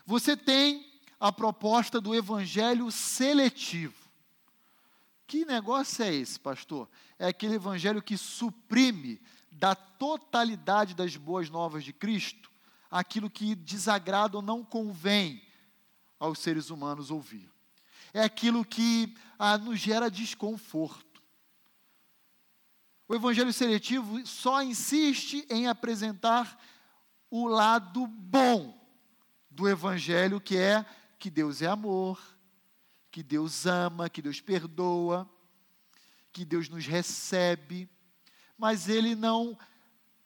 Você 0.08 0.38
tem 0.38 0.90
a 1.20 1.34
proposta 1.34 2.00
do 2.00 2.16
evangelho 2.16 2.90
seletivo. 2.90 4.08
Que 5.28 5.44
negócio 5.44 6.02
é 6.06 6.14
esse, 6.16 6.40
pastor? 6.40 6.90
É 7.20 7.28
aquele 7.28 7.56
evangelho 7.56 8.02
que 8.02 8.18
suprime 8.18 9.22
da 9.52 9.76
totalidade 9.76 10.96
das 10.96 11.18
boas 11.18 11.50
novas 11.50 11.84
de 11.84 11.92
Cristo 11.92 12.50
aquilo 12.90 13.30
que 13.30 13.54
desagrada 13.54 14.38
ou 14.38 14.42
não 14.42 14.64
convém 14.64 15.44
aos 16.18 16.40
seres 16.40 16.70
humanos 16.70 17.12
ouvir. 17.12 17.52
É 18.14 18.24
aquilo 18.24 18.64
que 18.64 19.14
ah, 19.38 19.58
nos 19.58 19.78
gera 19.78 20.10
desconforto. 20.10 21.22
O 23.10 23.14
evangelho 23.14 23.52
seletivo 23.52 24.26
só 24.26 24.64
insiste 24.64 25.46
em 25.50 25.68
apresentar 25.68 26.58
o 27.30 27.46
lado 27.46 28.08
bom 28.08 28.77
do 29.58 29.68
evangelho, 29.68 30.40
que 30.40 30.56
é 30.56 30.86
que 31.18 31.32
Deus 31.32 31.64
é 31.64 31.66
amor, 31.66 32.22
que 33.10 33.24
Deus 33.24 33.66
ama, 33.66 34.08
que 34.08 34.22
Deus 34.22 34.40
perdoa, 34.40 35.28
que 36.32 36.46
Deus 36.46 36.70
nos 36.70 36.86
recebe, 36.86 37.90
mas 38.56 38.88
ele 38.88 39.16
não 39.16 39.58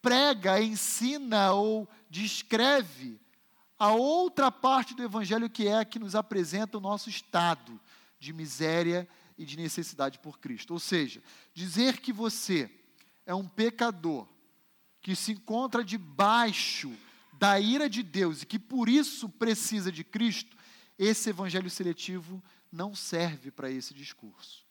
prega, 0.02 0.60
ensina 0.60 1.52
ou 1.52 1.88
descreve 2.10 3.18
a 3.78 3.92
outra 3.92 4.52
parte 4.52 4.94
do 4.94 5.02
evangelho 5.02 5.48
que 5.48 5.66
é 5.66 5.78
a 5.78 5.84
que 5.86 5.98
nos 5.98 6.14
apresenta 6.14 6.76
o 6.76 6.80
nosso 6.80 7.08
estado 7.08 7.80
de 8.20 8.34
miséria 8.34 9.08
e 9.38 9.46
de 9.46 9.56
necessidade 9.56 10.18
por 10.18 10.38
Cristo. 10.38 10.74
Ou 10.74 10.78
seja, 10.78 11.22
dizer 11.54 12.00
que 12.00 12.12
você 12.12 12.70
é 13.24 13.34
um 13.34 13.48
pecador 13.48 14.28
que 15.00 15.16
se 15.16 15.32
encontra 15.32 15.82
debaixo 15.82 16.94
da 17.42 17.58
ira 17.58 17.90
de 17.90 18.04
Deus 18.04 18.42
e 18.42 18.46
que 18.46 18.56
por 18.56 18.88
isso 18.88 19.28
precisa 19.28 19.90
de 19.90 20.04
Cristo, 20.04 20.56
esse 20.96 21.30
evangelho 21.30 21.68
seletivo 21.68 22.40
não 22.70 22.94
serve 22.94 23.50
para 23.50 23.68
esse 23.68 23.92
discurso. 23.92 24.64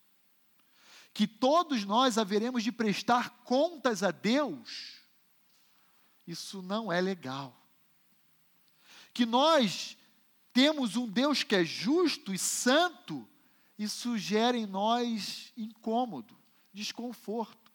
Que 1.13 1.27
todos 1.27 1.83
nós 1.83 2.17
haveremos 2.17 2.63
de 2.63 2.71
prestar 2.71 3.41
contas 3.43 4.03
a 4.03 4.11
Deus, 4.11 5.01
isso 6.25 6.61
não 6.61 6.89
é 6.89 7.01
legal. 7.01 7.61
Que 9.13 9.25
nós 9.25 9.97
temos 10.53 10.95
um 10.95 11.09
Deus 11.09 11.43
que 11.43 11.55
é 11.55 11.65
justo 11.65 12.33
e 12.33 12.37
santo, 12.37 13.27
isso 13.77 14.17
gera 14.17 14.57
em 14.57 14.65
nós 14.65 15.51
incômodo, 15.57 16.39
desconforto. 16.71 17.69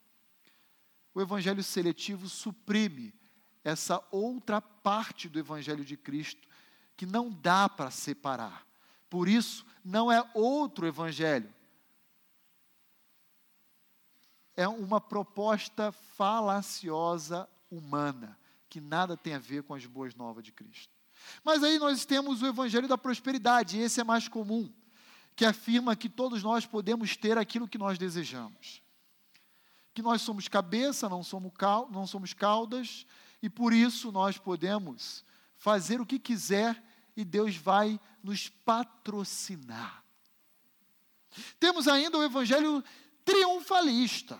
O 1.13 1.21
evangelho 1.21 1.63
seletivo 1.63 2.27
suprime 2.27 3.13
essa 3.63 4.03
outra 4.11 4.61
parte 4.61 5.27
do 5.27 5.39
evangelho 5.39 5.83
de 5.83 5.97
Cristo 5.97 6.47
que 6.95 7.05
não 7.05 7.29
dá 7.29 7.69
para 7.69 7.91
separar. 7.91 8.65
Por 9.09 9.27
isso, 9.27 9.65
não 9.85 10.11
é 10.11 10.29
outro 10.33 10.87
evangelho. 10.87 11.53
É 14.55 14.67
uma 14.67 14.99
proposta 14.99 15.91
falaciosa 15.91 17.47
humana, 17.69 18.37
que 18.67 18.81
nada 18.81 19.15
tem 19.15 19.35
a 19.35 19.39
ver 19.39 19.63
com 19.63 19.75
as 19.75 19.85
boas 19.85 20.15
novas 20.15 20.43
de 20.43 20.51
Cristo. 20.51 20.91
Mas 21.43 21.63
aí 21.63 21.77
nós 21.77 22.05
temos 22.05 22.41
o 22.41 22.47
evangelho 22.47 22.87
da 22.87 22.97
prosperidade, 22.97 23.79
esse 23.79 24.01
é 24.01 24.03
mais 24.03 24.27
comum, 24.27 24.71
que 25.35 25.45
afirma 25.45 25.95
que 25.95 26.09
todos 26.09 26.41
nós 26.41 26.65
podemos 26.65 27.15
ter 27.15 27.37
aquilo 27.37 27.67
que 27.67 27.77
nós 27.77 27.97
desejamos. 27.97 28.81
Que 29.93 30.01
nós 30.01 30.21
somos 30.21 30.47
cabeça, 30.47 31.07
não 31.07 31.23
somos, 31.23 31.53
não 31.91 32.07
somos 32.07 32.33
caudas, 32.33 33.05
e 33.41 33.49
por 33.49 33.73
isso 33.73 34.11
nós 34.11 34.37
podemos 34.37 35.23
fazer 35.55 36.01
o 36.01 36.05
que 36.05 36.19
quiser 36.19 36.83
e 37.15 37.25
Deus 37.25 37.55
vai 37.55 37.99
nos 38.23 38.49
patrocinar. 38.49 40.03
Temos 41.59 41.87
ainda 41.87 42.17
o 42.17 42.23
evangelho 42.23 42.83
triunfalista, 43.25 44.39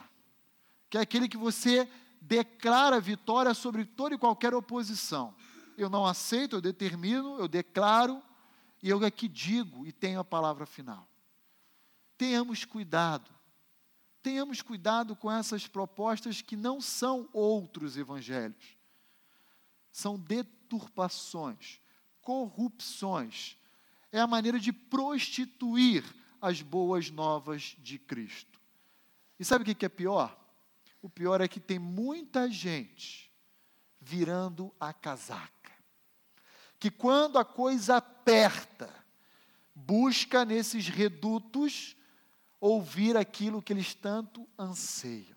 que 0.89 0.97
é 0.97 1.01
aquele 1.01 1.27
que 1.27 1.37
você 1.37 1.89
declara 2.21 2.99
vitória 2.99 3.53
sobre 3.53 3.85
toda 3.85 4.15
e 4.15 4.17
qualquer 4.17 4.53
oposição. 4.53 5.35
Eu 5.77 5.89
não 5.89 6.05
aceito, 6.05 6.55
eu 6.55 6.61
determino, 6.61 7.37
eu 7.39 7.47
declaro, 7.47 8.21
e 8.81 8.89
eu 8.89 9.03
aqui 9.05 9.27
digo 9.27 9.85
e 9.85 9.91
tenho 9.91 10.19
a 10.19 10.25
palavra 10.25 10.65
final. 10.65 11.07
Tenhamos 12.17 12.65
cuidado. 12.65 13.29
Tenhamos 14.21 14.61
cuidado 14.61 15.15
com 15.15 15.31
essas 15.31 15.67
propostas 15.67 16.41
que 16.41 16.55
não 16.55 16.81
são 16.81 17.29
outros 17.31 17.97
evangelhos. 17.97 18.76
São 19.97 20.15
deturpações, 20.15 21.81
corrupções. 22.21 23.57
É 24.11 24.19
a 24.19 24.27
maneira 24.27 24.59
de 24.59 24.71
prostituir 24.71 26.03
as 26.39 26.61
boas 26.61 27.09
novas 27.09 27.75
de 27.79 27.97
Cristo. 27.97 28.61
E 29.39 29.43
sabe 29.43 29.63
o 29.63 29.75
que 29.75 29.83
é 29.83 29.89
pior? 29.89 30.37
O 31.01 31.09
pior 31.09 31.41
é 31.41 31.47
que 31.47 31.59
tem 31.59 31.79
muita 31.79 32.47
gente 32.47 33.33
virando 33.99 34.71
a 34.79 34.93
casaca. 34.93 35.71
Que 36.79 36.91
quando 36.91 37.39
a 37.39 37.43
coisa 37.43 37.97
aperta, 37.97 38.93
busca 39.73 40.45
nesses 40.45 40.87
redutos 40.87 41.95
ouvir 42.61 43.17
aquilo 43.17 43.63
que 43.63 43.73
eles 43.73 43.95
tanto 43.95 44.47
anseiam. 44.59 45.35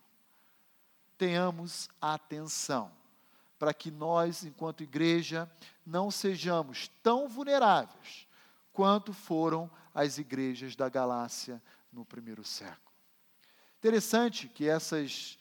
Tenhamos 1.17 1.89
atenção 1.99 3.00
para 3.61 3.75
que 3.75 3.91
nós, 3.91 4.43
enquanto 4.43 4.83
igreja, 4.83 5.49
não 5.85 6.11
sejamos 6.11 6.89
tão 7.03 7.29
vulneráveis 7.29 8.27
quanto 8.73 9.13
foram 9.13 9.71
as 9.95 10.17
igrejas 10.17 10.75
da 10.75 10.89
Galácia 10.89 11.63
no 11.93 12.03
primeiro 12.03 12.43
século. 12.43 12.91
Interessante 13.79 14.49
que 14.49 14.67
essas, 14.67 15.39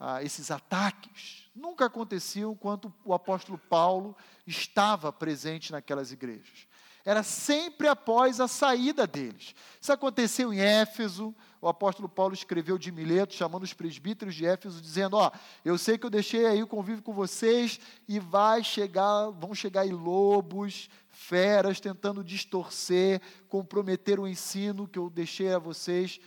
ah, 0.00 0.20
esses 0.20 0.50
ataques 0.50 1.48
nunca 1.54 1.86
aconteciam 1.86 2.56
quando 2.56 2.92
o 3.04 3.14
apóstolo 3.14 3.56
Paulo 3.56 4.16
estava 4.44 5.12
presente 5.12 5.70
naquelas 5.70 6.10
igrejas 6.10 6.68
era 7.04 7.22
sempre 7.22 7.88
após 7.88 8.40
a 8.40 8.48
saída 8.48 9.06
deles. 9.06 9.54
Isso 9.80 9.92
aconteceu 9.92 10.52
em 10.52 10.60
Éfeso, 10.60 11.34
o 11.60 11.68
apóstolo 11.68 12.08
Paulo 12.08 12.32
escreveu 12.32 12.78
de 12.78 12.90
Mileto, 12.90 13.34
chamando 13.34 13.64
os 13.64 13.74
presbíteros 13.74 14.34
de 14.34 14.46
Éfeso, 14.46 14.80
dizendo: 14.80 15.16
Ó, 15.16 15.30
eu 15.62 15.76
sei 15.76 15.98
que 15.98 16.06
eu 16.06 16.10
deixei 16.10 16.46
aí 16.46 16.62
o 16.62 16.66
convívio 16.66 17.02
com 17.02 17.12
vocês 17.12 17.78
e 18.08 18.18
vai 18.18 18.64
chegar, 18.64 19.28
vão 19.30 19.54
chegar 19.54 19.82
aí 19.82 19.90
lobos, 19.90 20.88
feras, 21.10 21.78
tentando 21.78 22.24
distorcer, 22.24 23.20
comprometer 23.48 24.18
o 24.18 24.26
ensino 24.26 24.88
que 24.88 24.98
eu 24.98 25.10
deixei 25.10 25.52
a 25.52 25.58
vocês. 25.58 26.18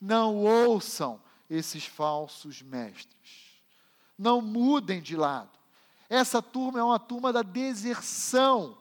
Não 0.00 0.36
ouçam 0.36 1.20
esses 1.48 1.86
falsos 1.86 2.60
mestres. 2.60 3.62
Não 4.18 4.40
mudem 4.40 5.00
de 5.00 5.16
lado. 5.16 5.50
Essa 6.10 6.42
turma 6.42 6.80
é 6.80 6.82
uma 6.82 6.98
turma 6.98 7.32
da 7.32 7.42
deserção 7.42 8.76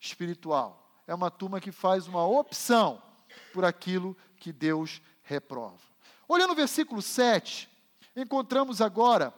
espiritual. 0.00 1.02
É 1.06 1.14
uma 1.14 1.30
turma 1.30 1.60
que 1.60 1.70
faz 1.70 2.06
uma 2.06 2.26
opção 2.26 3.02
por 3.52 3.64
aquilo 3.64 4.16
que 4.38 4.52
Deus 4.52 5.00
reprova. 5.22 5.80
Olhando 6.28 6.52
o 6.52 6.56
versículo 6.56 7.00
7, 7.00 7.68
encontramos 8.14 8.80
agora 8.80 9.32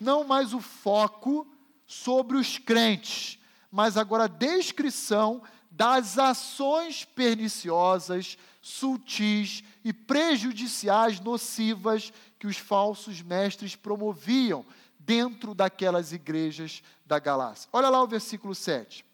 não 0.00 0.24
mais 0.24 0.54
o 0.54 0.60
foco 0.60 1.46
sobre 1.86 2.36
os 2.36 2.58
crentes, 2.58 3.38
mas 3.70 3.96
agora 3.96 4.24
a 4.24 4.28
descrição 4.28 5.42
das 5.70 6.18
ações 6.18 7.04
perniciosas, 7.04 8.36
sutis 8.60 9.62
e 9.84 9.92
prejudiciais, 9.92 11.20
nocivas 11.20 12.12
que 12.38 12.46
os 12.46 12.56
falsos 12.56 13.22
mestres 13.22 13.76
promoviam 13.76 14.64
dentro 14.98 15.54
daquelas 15.54 16.12
igrejas 16.12 16.82
da 17.06 17.18
Galácia. 17.18 17.68
Olha 17.72 17.88
lá 17.88 18.02
o 18.02 18.06
versículo 18.06 18.54
7 18.54 19.04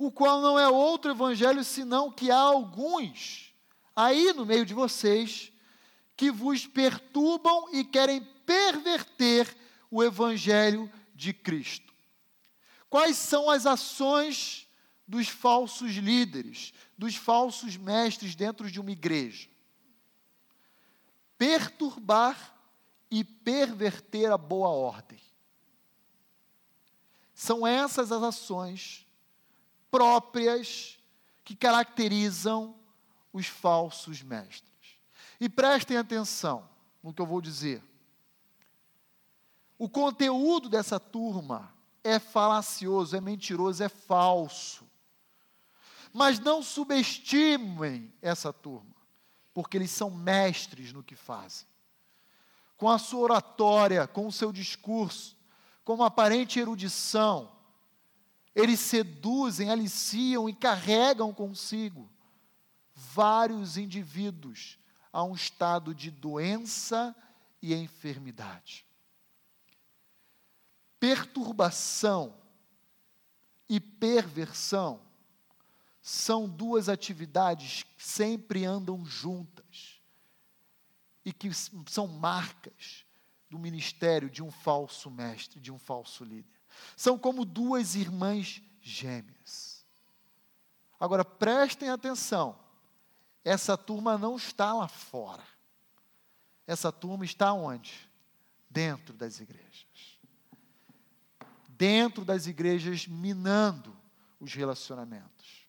o 0.00 0.10
qual 0.10 0.40
não 0.40 0.58
é 0.58 0.66
outro 0.66 1.10
evangelho 1.10 1.62
senão 1.62 2.10
que 2.10 2.30
há 2.30 2.38
alguns 2.38 3.49
aí 4.04 4.32
no 4.32 4.46
meio 4.46 4.64
de 4.64 4.72
vocês 4.72 5.52
que 6.16 6.30
vos 6.30 6.66
perturbam 6.66 7.68
e 7.72 7.84
querem 7.84 8.22
perverter 8.46 9.54
o 9.90 10.02
evangelho 10.02 10.90
de 11.14 11.32
Cristo. 11.32 11.92
Quais 12.88 13.16
são 13.16 13.50
as 13.50 13.66
ações 13.66 14.66
dos 15.06 15.28
falsos 15.28 15.92
líderes, 15.92 16.72
dos 16.96 17.14
falsos 17.14 17.76
mestres 17.76 18.34
dentro 18.34 18.70
de 18.70 18.80
uma 18.80 18.90
igreja? 18.90 19.48
Perturbar 21.36 22.56
e 23.10 23.22
perverter 23.22 24.30
a 24.32 24.38
boa 24.38 24.68
ordem. 24.68 25.20
São 27.34 27.66
essas 27.66 28.10
as 28.10 28.22
ações 28.22 29.06
próprias 29.90 30.98
que 31.44 31.54
caracterizam 31.54 32.79
os 33.32 33.46
falsos 33.46 34.22
mestres. 34.22 34.70
E 35.40 35.48
prestem 35.48 35.96
atenção 35.96 36.68
no 37.02 37.12
que 37.12 37.22
eu 37.22 37.26
vou 37.26 37.40
dizer. 37.40 37.82
O 39.78 39.88
conteúdo 39.88 40.68
dessa 40.68 41.00
turma 41.00 41.72
é 42.04 42.18
falacioso, 42.18 43.16
é 43.16 43.20
mentiroso, 43.20 43.82
é 43.82 43.88
falso. 43.88 44.84
Mas 46.12 46.38
não 46.38 46.62
subestimem 46.62 48.12
essa 48.20 48.52
turma, 48.52 48.94
porque 49.54 49.76
eles 49.76 49.90
são 49.90 50.10
mestres 50.10 50.92
no 50.92 51.02
que 51.02 51.14
fazem. 51.14 51.66
Com 52.76 52.88
a 52.88 52.98
sua 52.98 53.20
oratória, 53.20 54.06
com 54.06 54.26
o 54.26 54.32
seu 54.32 54.52
discurso, 54.52 55.36
com 55.84 55.94
uma 55.94 56.06
aparente 56.06 56.58
erudição, 56.58 57.50
eles 58.54 58.80
seduzem, 58.80 59.70
aliciam 59.70 60.48
e 60.48 60.54
carregam 60.54 61.32
consigo 61.32 62.10
vários 63.00 63.76
indivíduos 63.76 64.78
a 65.12 65.24
um 65.24 65.34
estado 65.34 65.94
de 65.94 66.10
doença 66.10 67.14
e 67.62 67.74
enfermidade. 67.74 68.86
Perturbação 70.98 72.36
e 73.68 73.80
perversão 73.80 75.00
são 76.02 76.48
duas 76.48 76.88
atividades 76.88 77.82
que 77.82 78.04
sempre 78.04 78.64
andam 78.64 79.04
juntas 79.04 80.00
e 81.24 81.32
que 81.32 81.50
são 81.88 82.06
marcas 82.06 83.04
do 83.48 83.58
ministério 83.58 84.30
de 84.30 84.42
um 84.42 84.50
falso 84.50 85.10
mestre, 85.10 85.60
de 85.60 85.72
um 85.72 85.78
falso 85.78 86.24
líder. 86.24 86.60
São 86.96 87.18
como 87.18 87.44
duas 87.44 87.94
irmãs 87.94 88.62
gêmeas. 88.80 89.84
Agora 90.98 91.24
prestem 91.24 91.88
atenção, 91.88 92.58
essa 93.44 93.76
turma 93.76 94.18
não 94.18 94.36
está 94.36 94.72
lá 94.72 94.88
fora. 94.88 95.44
Essa 96.66 96.92
turma 96.92 97.24
está 97.24 97.52
onde? 97.52 98.08
Dentro 98.68 99.14
das 99.14 99.40
igrejas. 99.40 100.18
Dentro 101.68 102.24
das 102.24 102.46
igrejas, 102.46 103.06
minando 103.06 103.96
os 104.38 104.54
relacionamentos, 104.54 105.66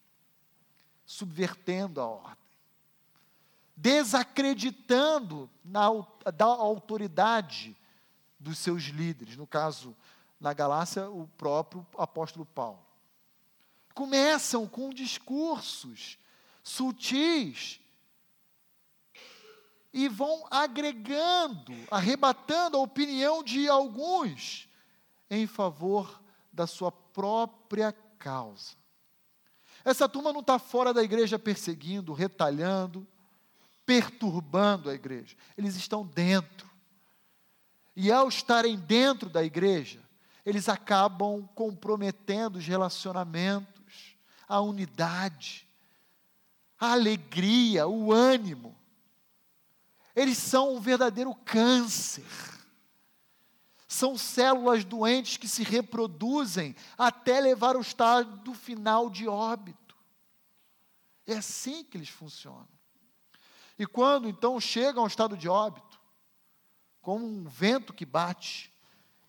subvertendo 1.05 1.99
a 1.99 2.05
ordem, 2.05 2.37
desacreditando 3.75 5.49
na, 5.63 5.87
da 6.33 6.45
autoridade 6.45 7.75
dos 8.39 8.57
seus 8.57 8.83
líderes, 8.83 9.37
no 9.37 9.47
caso, 9.47 9.95
na 10.39 10.53
Galácia, 10.53 11.09
o 11.09 11.27
próprio 11.37 11.85
apóstolo 11.97 12.45
Paulo. 12.45 12.85
Começam 13.93 14.67
com 14.67 14.89
discursos 14.89 16.17
sutis 16.63 17.79
e 19.93 20.07
vão 20.07 20.45
agregando, 20.49 21.73
arrebatando 21.89 22.77
a 22.77 22.81
opinião 22.81 23.43
de 23.43 23.67
alguns 23.67 24.69
em 25.29 25.45
favor 25.45 26.21
da 26.51 26.65
sua 26.65 26.91
própria 26.91 27.91
causa. 28.17 28.75
Essa 29.83 30.07
turma 30.07 30.31
não 30.31 30.41
está 30.41 30.59
fora 30.59 30.93
da 30.93 31.03
igreja 31.03 31.39
perseguindo, 31.39 32.13
retalhando, 32.13 33.05
perturbando 33.85 34.89
a 34.89 34.93
igreja. 34.93 35.35
Eles 35.57 35.75
estão 35.75 36.05
dentro. 36.05 36.69
E 37.95 38.11
ao 38.11 38.29
estarem 38.29 38.77
dentro 38.77 39.29
da 39.29 39.43
igreja, 39.43 39.99
eles 40.45 40.69
acabam 40.69 41.47
comprometendo 41.55 42.57
os 42.57 42.65
relacionamentos, 42.65 44.15
a 44.47 44.61
unidade, 44.61 45.67
a 46.81 46.93
alegria, 46.93 47.87
o 47.87 48.11
ânimo. 48.11 48.75
Eles 50.15 50.39
são 50.39 50.75
um 50.75 50.79
verdadeiro 50.81 51.35
câncer. 51.45 52.25
São 53.87 54.17
células 54.17 54.83
doentes 54.83 55.37
que 55.37 55.47
se 55.47 55.63
reproduzem 55.63 56.75
até 56.97 57.39
levar 57.39 57.75
ao 57.75 57.81
estado 57.81 58.51
final 58.55 59.11
de 59.11 59.27
óbito. 59.27 59.95
É 61.27 61.35
assim 61.35 61.83
que 61.83 61.97
eles 61.97 62.09
funcionam. 62.09 62.67
E 63.77 63.85
quando 63.85 64.27
então 64.27 64.59
chegam 64.59 65.03
ao 65.03 65.07
estado 65.07 65.37
de 65.37 65.47
óbito, 65.47 66.01
como 66.99 67.25
um 67.25 67.43
vento 67.47 67.93
que 67.93 68.05
bate. 68.05 68.71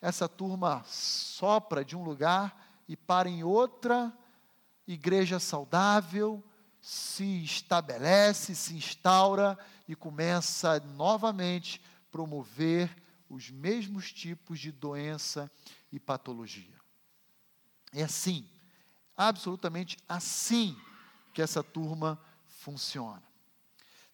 Essa 0.01 0.29
turma 0.29 0.83
sopra 0.87 1.85
de 1.85 1.97
um 1.97 2.03
lugar 2.03 2.83
e 2.89 2.97
para 2.97 3.29
em 3.29 3.45
outra 3.45 4.13
igreja 4.87 5.39
saudável, 5.39 6.43
se 6.83 7.45
estabelece, 7.45 8.57
se 8.57 8.75
instaura 8.75 9.57
e 9.87 9.95
começa 9.95 10.81
novamente 10.81 11.81
a 11.85 12.11
promover 12.11 12.91
os 13.31 13.49
mesmos 13.51 14.13
tipos 14.13 14.59
de 14.59 14.73
doença 14.73 15.51
e 15.93 16.01
patologia. 16.01 16.75
É 17.93 18.03
assim, 18.03 18.47
absolutamente 19.17 19.97
assim 20.09 20.77
que 21.33 21.41
essa 21.41 21.63
turma 21.63 22.21
funciona. 22.47 23.23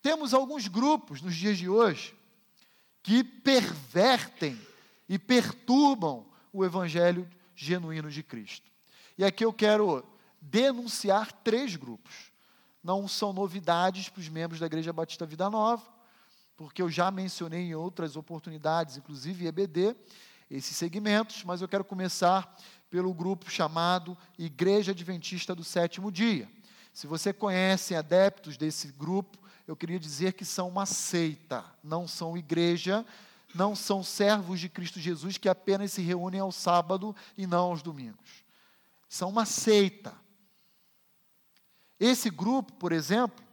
Temos 0.03 0.35
alguns 0.35 0.69
grupos 0.69 1.23
nos 1.23 1.35
dias 1.35 1.57
de 1.57 1.69
hoje 1.69 2.15
que 3.03 3.25
pervertem 3.25 4.61
e 5.09 5.19
perturbam 5.19 6.27
o 6.53 6.65
evangelho 6.65 7.29
genuíno 7.57 8.11
de 8.11 8.23
Cristo. 8.23 8.71
E 9.17 9.25
aqui 9.25 9.45
eu 9.45 9.53
quero 9.53 10.05
denunciar 10.41 11.33
três 11.33 11.75
grupos. 11.75 12.28
Não 12.89 13.07
são 13.07 13.35
novidades 13.35 14.09
para 14.09 14.21
os 14.21 14.31
membros 14.31 14.59
da 14.59 14.65
Igreja 14.65 14.95
Batista 14.95 15.27
Vida 15.27 15.51
Nova, 15.51 15.87
porque 16.57 16.81
eu 16.81 16.89
já 16.89 17.11
mencionei 17.11 17.61
em 17.61 17.75
outras 17.75 18.17
oportunidades, 18.17 18.97
inclusive 18.97 19.47
EBD, 19.47 19.95
esses 20.51 20.75
segmentos, 20.75 21.45
mas 21.45 21.61
eu 21.61 21.69
quero 21.69 21.85
começar 21.85 22.57
pelo 22.89 23.13
grupo 23.13 23.51
chamado 23.51 24.17
Igreja 24.39 24.93
Adventista 24.93 25.55
do 25.55 25.63
Sétimo 25.63 26.11
Dia. 26.11 26.49
Se 26.91 27.07
você 27.07 27.31
conhece 27.31 27.95
adeptos 27.95 28.57
desse 28.57 28.89
grupo, 28.89 29.37
eu 29.67 29.77
queria 29.77 30.01
dizer 30.01 30.33
que 30.33 30.47
são 30.47 30.67
uma 30.67 30.87
seita, 30.87 31.63
não 31.85 32.09
são 32.09 32.39
igreja, 32.39 33.05
não 33.55 33.77
são 33.77 34.03
servos 34.03 34.61
de 34.61 34.71
Cristo 34.71 34.99
Jesus 34.99 35.37
que 35.37 35.51
apenas 35.51 35.93
se 35.93 36.01
reúnem 36.01 36.41
ao 36.41 36.51
sábado 36.51 37.15
e 37.37 37.47
não 37.47 37.65
aos 37.65 37.83
domingos. 37.83 38.43
São 39.11 39.29
uma 39.29 39.45
seita. 39.45 40.15
Esse 41.99 42.31
grupo, 42.31 42.73
por 42.75 42.93
exemplo, 42.93 43.45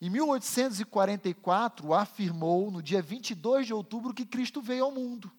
em 0.00 0.10
1844, 0.10 1.94
afirmou, 1.94 2.70
no 2.70 2.82
dia 2.82 3.00
22 3.00 3.66
de 3.66 3.74
outubro, 3.74 4.12
que 4.14 4.26
Cristo 4.26 4.60
veio 4.60 4.84
ao 4.84 4.92
mundo. 4.92 5.32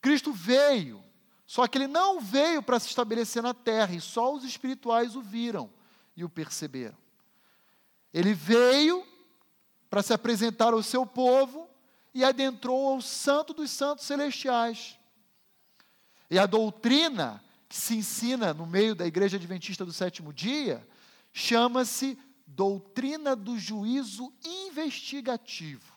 Cristo 0.00 0.32
veio, 0.32 1.02
só 1.46 1.66
que 1.66 1.78
ele 1.78 1.86
não 1.86 2.20
veio 2.20 2.62
para 2.62 2.78
se 2.78 2.88
estabelecer 2.88 3.42
na 3.42 3.54
terra, 3.54 3.94
e 3.94 4.00
só 4.00 4.34
os 4.34 4.44
espirituais 4.44 5.16
o 5.16 5.22
viram 5.22 5.70
e 6.16 6.24
o 6.24 6.28
perceberam. 6.28 6.96
Ele 8.12 8.34
veio 8.34 9.04
para 9.88 10.02
se 10.02 10.12
apresentar 10.12 10.72
ao 10.72 10.82
seu 10.82 11.06
povo 11.06 11.68
e 12.14 12.24
adentrou 12.24 12.88
ao 12.88 13.00
Santo 13.00 13.54
dos 13.54 13.70
Santos 13.70 14.04
Celestiais. 14.04 14.98
E 16.30 16.38
a 16.38 16.46
doutrina 16.46 17.42
que 17.68 17.76
se 17.76 17.96
ensina 17.96 18.54
no 18.54 18.66
meio 18.66 18.94
da 18.94 19.06
Igreja 19.06 19.36
Adventista 19.36 19.84
do 19.84 19.92
Sétimo 19.92 20.32
Dia 20.32 20.86
chama-se 21.32 22.18
doutrina 22.46 23.36
do 23.36 23.58
juízo 23.58 24.32
investigativo. 24.42 25.92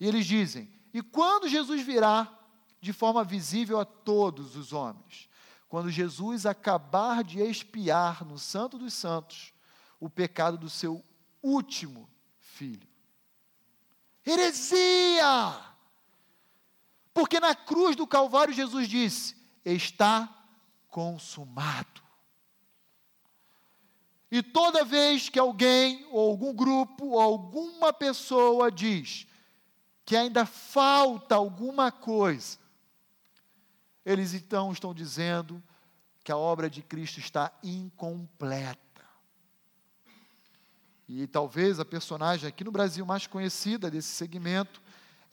E 0.00 0.06
eles 0.06 0.26
dizem: 0.26 0.72
e 0.92 1.02
quando 1.02 1.48
Jesus 1.48 1.82
virá 1.82 2.40
de 2.80 2.92
forma 2.92 3.22
visível 3.22 3.78
a 3.78 3.84
todos 3.84 4.56
os 4.56 4.72
homens? 4.72 5.28
quando 5.74 5.90
Jesus 5.90 6.46
acabar 6.46 7.24
de 7.24 7.40
expiar 7.40 8.24
no 8.24 8.38
Santo 8.38 8.78
dos 8.78 8.94
Santos 8.94 9.52
o 9.98 10.08
pecado 10.08 10.56
do 10.56 10.70
seu 10.70 11.04
último 11.42 12.08
filho. 12.38 12.86
Heresia! 14.24 15.73
Porque 17.14 17.38
na 17.38 17.54
cruz 17.54 17.94
do 17.94 18.06
Calvário 18.06 18.52
Jesus 18.52 18.88
disse: 18.88 19.36
Está 19.64 20.28
consumado. 20.88 22.02
E 24.30 24.42
toda 24.42 24.84
vez 24.84 25.28
que 25.28 25.38
alguém, 25.38 26.04
ou 26.10 26.30
algum 26.30 26.52
grupo, 26.52 27.10
ou 27.10 27.20
alguma 27.20 27.92
pessoa 27.92 28.70
diz 28.70 29.28
que 30.04 30.16
ainda 30.16 30.44
falta 30.44 31.36
alguma 31.36 31.92
coisa, 31.92 32.58
eles 34.04 34.34
então 34.34 34.72
estão 34.72 34.92
dizendo 34.92 35.62
que 36.24 36.32
a 36.32 36.36
obra 36.36 36.68
de 36.68 36.82
Cristo 36.82 37.20
está 37.20 37.52
incompleta. 37.62 38.80
E 41.08 41.26
talvez 41.26 41.78
a 41.78 41.84
personagem 41.84 42.48
aqui 42.48 42.64
no 42.64 42.72
Brasil 42.72 43.06
mais 43.06 43.26
conhecida 43.26 43.90
desse 43.90 44.08
segmento 44.08 44.82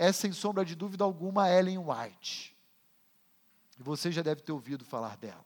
é, 0.02 0.12
sem 0.12 0.32
sombra 0.32 0.66
de 0.66 0.74
dúvida 0.74 1.04
alguma, 1.04 1.48
Ellen 1.48 1.78
White. 1.78 2.58
E 3.80 3.84
você 3.84 4.12
já 4.12 4.24
deve 4.24 4.42
ter 4.42 4.52
ouvido 4.52 4.84
falar 4.84 5.16
dela. 5.16 5.46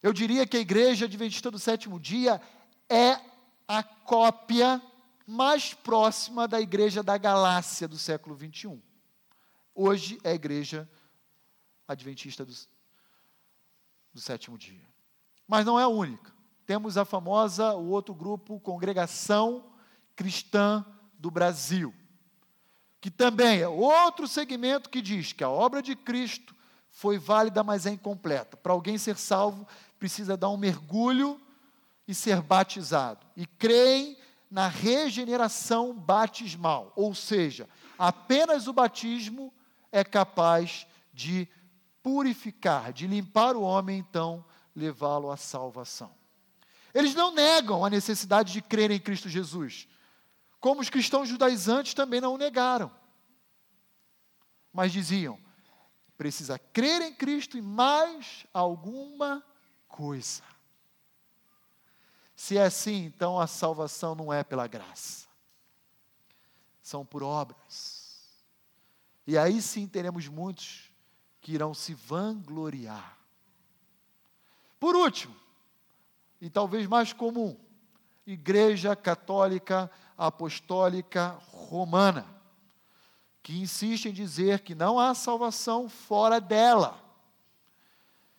Eu 0.00 0.12
diria 0.12 0.46
que 0.46 0.56
a 0.56 0.60
Igreja 0.60 1.06
Adventista 1.06 1.50
do 1.50 1.58
Sétimo 1.58 1.98
Dia 1.98 2.40
é 2.88 3.18
a 3.66 3.82
cópia 3.82 4.80
mais 5.26 5.74
próxima 5.74 6.46
da 6.46 6.60
Igreja 6.60 7.02
da 7.02 7.18
Galácia 7.18 7.88
do 7.88 7.98
século 7.98 8.36
21. 8.36 8.80
Hoje 9.74 10.20
é 10.22 10.30
a 10.30 10.34
Igreja 10.34 10.88
adventista 11.88 12.44
do, 12.44 12.52
do 14.14 14.20
sétimo 14.20 14.56
dia. 14.56 14.86
Mas 15.48 15.66
não 15.66 15.78
é 15.78 15.82
a 15.82 15.88
única. 15.88 16.32
Temos 16.64 16.96
a 16.96 17.04
famosa, 17.04 17.74
o 17.74 17.88
outro 17.88 18.14
grupo, 18.14 18.60
Congregação 18.60 19.72
Cristã 20.14 20.86
do 21.18 21.32
Brasil, 21.32 21.92
que 23.02 23.10
também 23.10 23.60
é 23.60 23.66
outro 23.68 24.28
segmento 24.28 24.88
que 24.88 25.02
diz 25.02 25.32
que 25.32 25.42
a 25.42 25.50
obra 25.50 25.82
de 25.82 25.96
Cristo 25.96 26.54
foi 26.88 27.18
válida, 27.18 27.64
mas 27.64 27.84
é 27.84 27.90
incompleta. 27.90 28.56
Para 28.56 28.72
alguém 28.72 28.96
ser 28.96 29.16
salvo, 29.16 29.66
precisa 29.98 30.36
dar 30.36 30.48
um 30.50 30.56
mergulho 30.56 31.40
e 32.06 32.14
ser 32.14 32.40
batizado. 32.40 33.26
E 33.36 33.44
creem 33.44 34.16
na 34.48 34.68
regeneração 34.68 35.92
batismal, 35.92 36.92
ou 36.94 37.12
seja, 37.12 37.68
apenas 37.98 38.68
o 38.68 38.72
batismo 38.72 39.52
é 39.90 40.04
capaz 40.04 40.86
de 41.12 41.48
purificar, 42.04 42.92
de 42.92 43.08
limpar 43.08 43.56
o 43.56 43.62
homem, 43.62 43.98
então 43.98 44.44
levá-lo 44.76 45.32
à 45.32 45.36
salvação. 45.36 46.14
Eles 46.94 47.16
não 47.16 47.34
negam 47.34 47.84
a 47.84 47.90
necessidade 47.90 48.52
de 48.52 48.62
crer 48.62 48.92
em 48.92 49.00
Cristo 49.00 49.28
Jesus, 49.28 49.88
como 50.62 50.80
os 50.80 50.88
cristãos 50.88 51.28
judaizantes 51.28 51.92
também 51.92 52.20
não 52.20 52.34
o 52.34 52.38
negaram. 52.38 52.88
Mas 54.72 54.92
diziam: 54.92 55.36
precisa 56.16 56.56
crer 56.56 57.02
em 57.02 57.12
Cristo 57.12 57.58
e 57.58 57.60
mais 57.60 58.46
alguma 58.54 59.44
coisa. 59.88 60.44
Se 62.36 62.56
é 62.56 62.62
assim, 62.62 63.04
então 63.04 63.40
a 63.40 63.48
salvação 63.48 64.14
não 64.14 64.32
é 64.32 64.44
pela 64.44 64.68
graça, 64.68 65.26
são 66.80 67.04
por 67.04 67.24
obras. 67.24 68.32
E 69.26 69.36
aí 69.36 69.60
sim 69.60 69.88
teremos 69.88 70.28
muitos 70.28 70.92
que 71.40 71.52
irão 71.52 71.74
se 71.74 71.92
vangloriar. 71.92 73.18
Por 74.78 74.94
último, 74.94 75.34
e 76.40 76.48
talvez 76.48 76.86
mais 76.86 77.12
comum, 77.12 77.58
Igreja 78.24 78.94
Católica 78.94 79.90
Apostólica 80.16 81.38
Romana, 81.50 82.26
que 83.42 83.60
insiste 83.60 84.06
em 84.06 84.12
dizer 84.12 84.60
que 84.60 84.74
não 84.74 84.98
há 84.98 85.14
salvação 85.14 85.88
fora 85.88 86.40
dela. 86.40 87.00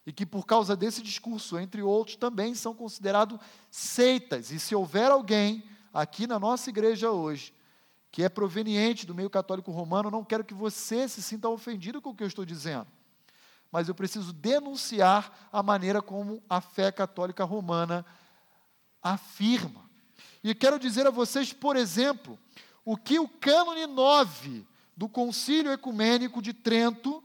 E 0.05 0.11
que 0.11 0.25
por 0.25 0.45
causa 0.45 0.75
desse 0.75 1.01
discurso, 1.01 1.57
entre 1.57 1.81
outros, 1.81 2.17
também 2.17 2.53
são 2.53 2.73
considerados 2.73 3.39
seitas. 3.71 4.51
E 4.51 4.59
se 4.59 4.75
houver 4.75 5.09
alguém 5.11 5.63
aqui 5.93 6.27
na 6.27 6.37
nossa 6.39 6.69
igreja 6.69 7.11
hoje 7.11 7.53
que 8.13 8.21
é 8.21 8.29
proveniente 8.29 9.07
do 9.07 9.15
meio 9.15 9.27
católico 9.27 9.71
romano, 9.71 10.11
não 10.11 10.23
quero 10.23 10.43
que 10.43 10.53
você 10.53 11.09
se 11.09 11.19
sinta 11.19 11.49
ofendido 11.49 11.99
com 11.99 12.11
o 12.11 12.15
que 12.15 12.21
eu 12.21 12.27
estou 12.27 12.45
dizendo. 12.45 12.85
Mas 13.71 13.89
eu 13.89 13.95
preciso 13.95 14.31
denunciar 14.31 15.49
a 15.51 15.63
maneira 15.63 15.99
como 15.99 16.43
a 16.47 16.61
fé 16.61 16.91
católica 16.91 17.43
romana 17.43 18.05
afirma. 19.01 19.82
E 20.43 20.53
quero 20.53 20.77
dizer 20.77 21.07
a 21.07 21.11
vocês, 21.11 21.53
por 21.53 21.77
exemplo, 21.77 22.37
o 22.83 22.97
que 22.97 23.17
o 23.17 23.27
cânone 23.27 23.87
9 23.87 24.65
do 24.95 25.07
Concílio 25.07 25.71
Ecumênico 25.71 26.41
de 26.41 26.53
Trento, 26.53 27.23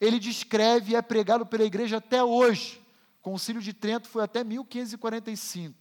ele 0.00 0.18
descreve 0.18 0.92
e 0.92 0.96
é 0.96 1.02
pregado 1.02 1.46
pela 1.46 1.64
igreja 1.64 1.98
até 1.98 2.22
hoje. 2.22 2.80
O 3.20 3.22
Concílio 3.22 3.62
de 3.62 3.72
Trento 3.72 4.08
foi 4.08 4.24
até 4.24 4.42
1545. 4.42 5.74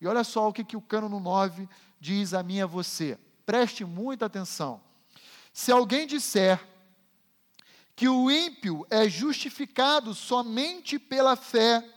E 0.00 0.06
olha 0.06 0.24
só 0.24 0.48
o 0.48 0.52
que, 0.52 0.64
que 0.64 0.76
o 0.76 0.82
cânone 0.82 1.20
9 1.20 1.68
diz 2.00 2.34
a 2.34 2.42
mim 2.42 2.56
e 2.56 2.62
a 2.62 2.66
você. 2.66 3.16
Preste 3.46 3.84
muita 3.84 4.26
atenção. 4.26 4.80
Se 5.52 5.70
alguém 5.70 6.06
disser 6.06 6.60
que 7.94 8.08
o 8.08 8.30
ímpio 8.30 8.84
é 8.90 9.08
justificado 9.08 10.12
somente 10.12 10.98
pela 10.98 11.36
fé, 11.36 11.88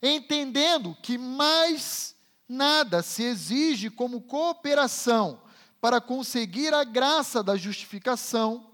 entendendo 0.00 0.96
que 1.02 1.18
mais 1.18 2.14
nada 2.48 3.02
se 3.02 3.22
exige 3.22 3.90
como 3.90 4.22
cooperação 4.22 5.42
para 5.80 6.00
conseguir 6.00 6.72
a 6.72 6.82
graça 6.82 7.42
da 7.42 7.56
justificação 7.56 8.70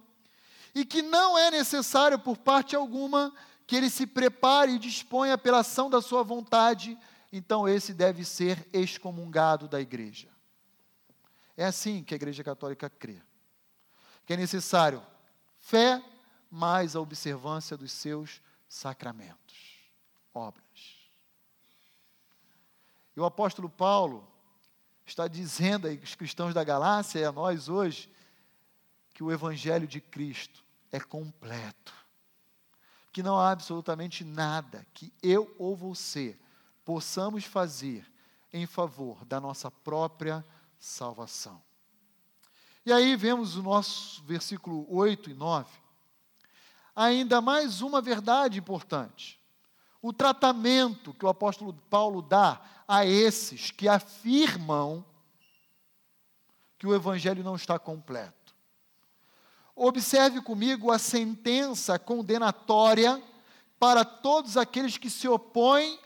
e 0.74 0.84
que 0.84 1.02
não 1.02 1.36
é 1.36 1.50
necessário 1.50 2.18
por 2.18 2.36
parte 2.36 2.74
alguma 2.74 3.34
que 3.66 3.76
ele 3.76 3.90
se 3.90 4.06
prepare 4.06 4.72
e 4.72 4.78
disponha 4.78 5.38
pela 5.38 5.60
ação 5.60 5.88
da 5.88 6.00
sua 6.00 6.22
vontade, 6.22 6.98
então 7.32 7.68
esse 7.68 7.92
deve 7.92 8.24
ser 8.24 8.66
excomungado 8.72 9.66
da 9.66 9.80
igreja. 9.80 10.28
É 11.56 11.64
assim 11.64 12.02
que 12.02 12.14
a 12.14 12.16
Igreja 12.16 12.42
Católica 12.42 12.90
crê. 12.90 13.22
Que 14.26 14.32
é 14.32 14.36
necessário 14.36 15.02
fé 15.58 16.02
mais 16.50 16.96
a 16.96 17.00
observância 17.00 17.76
dos 17.76 17.92
seus 17.92 18.42
sacramentos, 18.68 19.56
obras. 20.32 20.63
E 23.16 23.20
o 23.20 23.24
apóstolo 23.24 23.68
Paulo 23.68 24.26
está 25.06 25.28
dizendo 25.28 25.88
aos 25.88 26.14
cristãos 26.14 26.54
da 26.54 26.64
Galácia 26.64 27.18
e 27.20 27.24
a 27.24 27.32
nós 27.32 27.68
hoje 27.68 28.10
que 29.12 29.22
o 29.22 29.30
evangelho 29.30 29.86
de 29.86 30.00
Cristo 30.00 30.64
é 30.90 30.98
completo. 30.98 31.92
Que 33.12 33.22
não 33.22 33.38
há 33.38 33.50
absolutamente 33.50 34.24
nada 34.24 34.84
que 34.92 35.12
eu 35.22 35.54
ou 35.58 35.76
você 35.76 36.36
possamos 36.84 37.44
fazer 37.44 38.10
em 38.52 38.66
favor 38.66 39.24
da 39.24 39.40
nossa 39.40 39.70
própria 39.70 40.44
salvação. 40.78 41.62
E 42.84 42.92
aí 42.92 43.16
vemos 43.16 43.56
o 43.56 43.62
nosso 43.62 44.22
versículo 44.24 44.86
8 44.94 45.30
e 45.30 45.34
9. 45.34 45.70
Ainda 46.94 47.40
mais 47.40 47.80
uma 47.80 48.00
verdade 48.00 48.58
importante. 48.58 49.40
O 50.04 50.12
tratamento 50.12 51.14
que 51.14 51.24
o 51.24 51.30
apóstolo 51.30 51.72
Paulo 51.88 52.20
dá 52.20 52.60
a 52.86 53.06
esses 53.06 53.70
que 53.70 53.88
afirmam 53.88 55.02
que 56.78 56.86
o 56.86 56.94
evangelho 56.94 57.42
não 57.42 57.56
está 57.56 57.78
completo. 57.78 58.54
Observe 59.74 60.42
comigo 60.42 60.92
a 60.92 60.98
sentença 60.98 61.98
condenatória 61.98 63.22
para 63.78 64.04
todos 64.04 64.58
aqueles 64.58 64.98
que 64.98 65.08
se 65.08 65.26
opõem 65.26 65.98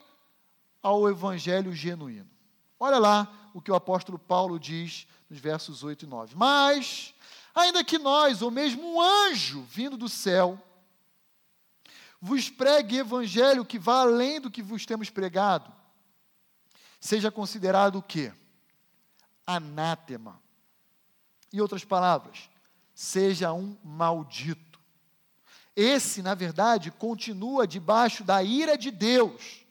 ao 0.80 1.08
evangelho 1.08 1.72
genuíno. 1.72 2.30
Olha 2.78 3.00
lá 3.00 3.50
o 3.52 3.60
que 3.60 3.72
o 3.72 3.74
apóstolo 3.74 4.16
Paulo 4.16 4.60
diz 4.60 5.08
nos 5.28 5.40
versos 5.40 5.82
8 5.82 6.04
e 6.04 6.06
9. 6.06 6.36
Mas, 6.36 7.12
ainda 7.52 7.82
que 7.82 7.98
nós, 7.98 8.42
ou 8.42 8.50
mesmo 8.52 8.94
um 8.94 9.02
anjo 9.02 9.62
vindo 9.62 9.96
do 9.96 10.08
céu, 10.08 10.56
vos 12.20 12.48
pregue 12.48 12.98
evangelho 12.98 13.64
que 13.64 13.78
vá 13.78 14.00
além 14.00 14.40
do 14.40 14.50
que 14.50 14.62
vos 14.62 14.84
temos 14.84 15.10
pregado, 15.10 15.72
seja 17.00 17.30
considerado 17.30 17.96
o 17.96 18.02
quê? 18.02 18.32
Anátema. 19.46 20.40
Em 21.52 21.60
outras 21.60 21.84
palavras, 21.84 22.50
seja 22.94 23.52
um 23.52 23.76
maldito. 23.82 24.78
Esse, 25.74 26.22
na 26.22 26.34
verdade, 26.34 26.90
continua 26.90 27.66
debaixo 27.66 28.24
da 28.24 28.42
ira 28.42 28.76
de 28.76 28.90
Deus 28.90 29.66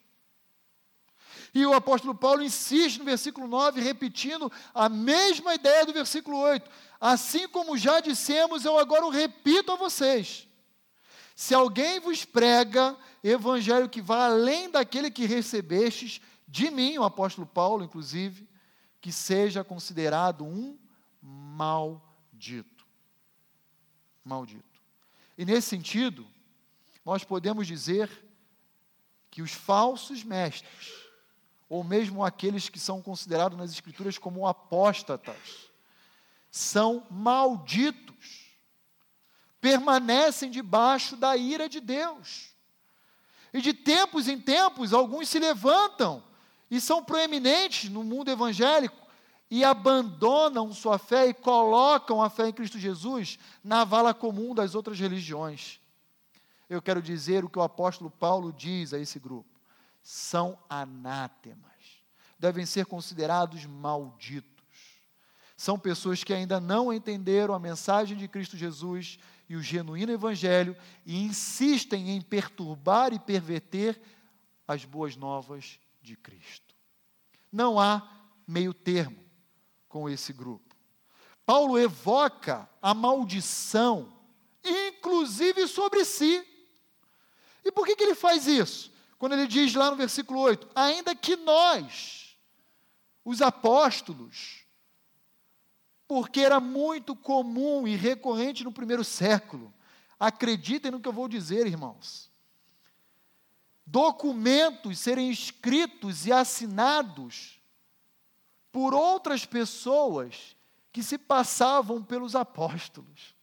e 1.57 1.65
o 1.65 1.73
apóstolo 1.73 2.13
Paulo 2.13 2.43
insiste 2.43 2.99
no 2.99 3.05
versículo 3.05 3.47
9, 3.47 3.81
repetindo 3.81 4.51
a 4.73 4.87
mesma 4.87 5.55
ideia 5.55 5.85
do 5.85 5.93
versículo 5.93 6.37
8. 6.37 6.69
Assim 6.99 7.47
como 7.47 7.77
já 7.77 7.99
dissemos, 7.99 8.63
eu 8.63 8.77
agora 8.77 9.05
o 9.05 9.09
repito 9.09 9.71
a 9.71 9.75
vocês. 9.75 10.46
Se 11.37 11.53
alguém 11.53 11.99
vos 11.99 12.25
prega 12.25 12.97
evangelho 13.23 13.87
que 13.87 14.01
vá 14.01 14.25
além 14.25 14.71
daquele 14.71 15.11
que 15.11 15.27
recebestes, 15.27 16.19
de 16.47 16.71
mim, 16.71 16.97
o 16.97 17.03
apóstolo 17.03 17.45
Paulo, 17.45 17.83
inclusive, 17.83 18.49
que 18.99 19.11
seja 19.11 19.63
considerado 19.63 20.43
um 20.43 20.75
maldito. 21.21 22.87
Maldito. 24.25 24.81
E 25.37 25.45
nesse 25.45 25.69
sentido, 25.69 26.25
nós 27.05 27.23
podemos 27.23 27.67
dizer 27.67 28.09
que 29.29 29.43
os 29.43 29.51
falsos 29.51 30.23
mestres, 30.23 30.91
ou 31.69 31.83
mesmo 31.83 32.25
aqueles 32.25 32.67
que 32.67 32.79
são 32.79 32.99
considerados 32.99 33.59
nas 33.59 33.69
Escrituras 33.69 34.17
como 34.17 34.47
apóstatas, 34.47 35.69
são 36.49 37.05
malditos, 37.11 38.46
permanecem 39.59 40.49
debaixo 40.49 41.15
da 41.15 41.35
ira 41.35 41.67
de 41.67 41.79
Deus. 41.79 42.55
E 43.53 43.61
de 43.61 43.73
tempos 43.73 44.27
em 44.27 44.39
tempos, 44.39 44.93
alguns 44.93 45.29
se 45.29 45.39
levantam 45.39 46.23
e 46.69 46.79
são 46.81 47.03
proeminentes 47.03 47.89
no 47.89 48.03
mundo 48.03 48.29
evangélico 48.29 49.07
e 49.49 49.63
abandonam 49.63 50.73
sua 50.73 50.97
fé 50.97 51.27
e 51.27 51.33
colocam 51.33 52.21
a 52.21 52.29
fé 52.29 52.49
em 52.49 52.53
Cristo 52.53 52.77
Jesus 52.77 53.39
na 53.63 53.83
vala 53.83 54.13
comum 54.13 54.53
das 54.53 54.75
outras 54.75 54.99
religiões. 54.99 55.79
Eu 56.69 56.81
quero 56.81 57.01
dizer 57.01 57.45
o 57.45 57.49
que 57.49 57.57
o 57.57 57.63
apóstolo 57.63 58.11
Paulo 58.11 58.51
diz 58.51 58.93
a 58.93 58.99
esse 58.99 59.19
grupo 59.19 59.57
são 60.01 60.57
anátemas, 60.69 61.73
devem 62.39 62.65
ser 62.65 62.85
considerados 62.85 63.65
malditos. 63.65 64.47
São 65.57 65.77
pessoas 65.77 66.23
que 66.23 66.33
ainda 66.33 66.61
não 66.61 66.93
entenderam 66.93 67.53
a 67.53 67.59
mensagem 67.59 68.15
de 68.15 68.25
Cristo 68.25 68.55
Jesus 68.55 69.19
e 69.49 69.55
o 69.55 69.61
genuíno 69.61 70.11
Evangelho 70.11 70.75
e 71.05 71.21
insistem 71.21 72.11
em 72.11 72.21
perturbar 72.21 73.13
e 73.13 73.19
perverter 73.19 73.99
as 74.67 74.83
boas 74.83 75.15
novas 75.15 75.79
de 76.01 76.15
Cristo. 76.15 76.75
Não 77.51 77.79
há 77.79 78.07
meio 78.45 78.73
termo 78.73 79.23
com 79.87 80.09
esse 80.09 80.33
grupo. 80.33 80.75
Paulo 81.45 81.79
evoca 81.79 82.69
a 82.81 82.93
maldição, 82.93 84.13
inclusive 84.63 85.65
sobre 85.67 86.03
si. 86.03 86.45
E 87.63 87.71
por 87.71 87.85
que, 87.85 87.95
que 87.95 88.03
ele 88.03 88.15
faz 88.15 88.47
isso? 88.47 88.91
Quando 89.17 89.33
ele 89.33 89.47
diz 89.47 89.73
lá 89.73 89.89
no 89.89 89.95
versículo 89.95 90.39
8: 90.41 90.67
ainda 90.75 91.15
que 91.15 91.37
nós, 91.37 92.37
os 93.23 93.41
apóstolos, 93.41 94.66
porque 96.07 96.39
era 96.39 96.59
muito 96.59 97.15
comum 97.15 97.87
e 97.87 97.95
recorrente 97.95 98.63
no 98.63 98.71
primeiro 98.71 99.03
século, 99.03 99.73
acreditem 100.19 100.91
no 100.91 100.99
que 100.99 101.07
eu 101.07 101.13
vou 101.13 101.27
dizer, 101.27 101.67
irmãos. 101.67 102.31
Documentos 103.85 104.99
serem 104.99 105.29
escritos 105.29 106.25
e 106.25 106.31
assinados 106.31 107.61
por 108.71 108.93
outras 108.93 109.45
pessoas 109.45 110.55
que 110.91 111.03
se 111.03 111.17
passavam 111.17 112.03
pelos 112.03 112.35
apóstolos. 112.35 113.35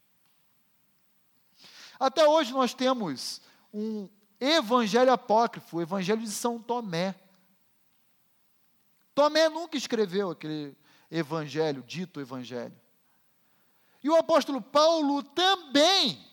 Até 1.99 2.27
hoje 2.27 2.51
nós 2.51 2.73
temos 2.73 3.41
um 3.73 4.09
Evangelho 4.39 5.11
apócrifo, 5.11 5.77
o 5.77 5.81
Evangelho 5.81 6.21
de 6.21 6.31
São 6.31 6.59
Tomé. 6.59 7.15
Tomé 9.13 9.47
nunca 9.47 9.77
escreveu 9.77 10.31
aquele 10.31 10.75
evangelho, 11.09 11.83
dito 11.83 12.19
evangelho. 12.19 12.75
E 14.03 14.09
o 14.09 14.15
apóstolo 14.15 14.61
Paulo 14.61 15.23
também 15.23 16.23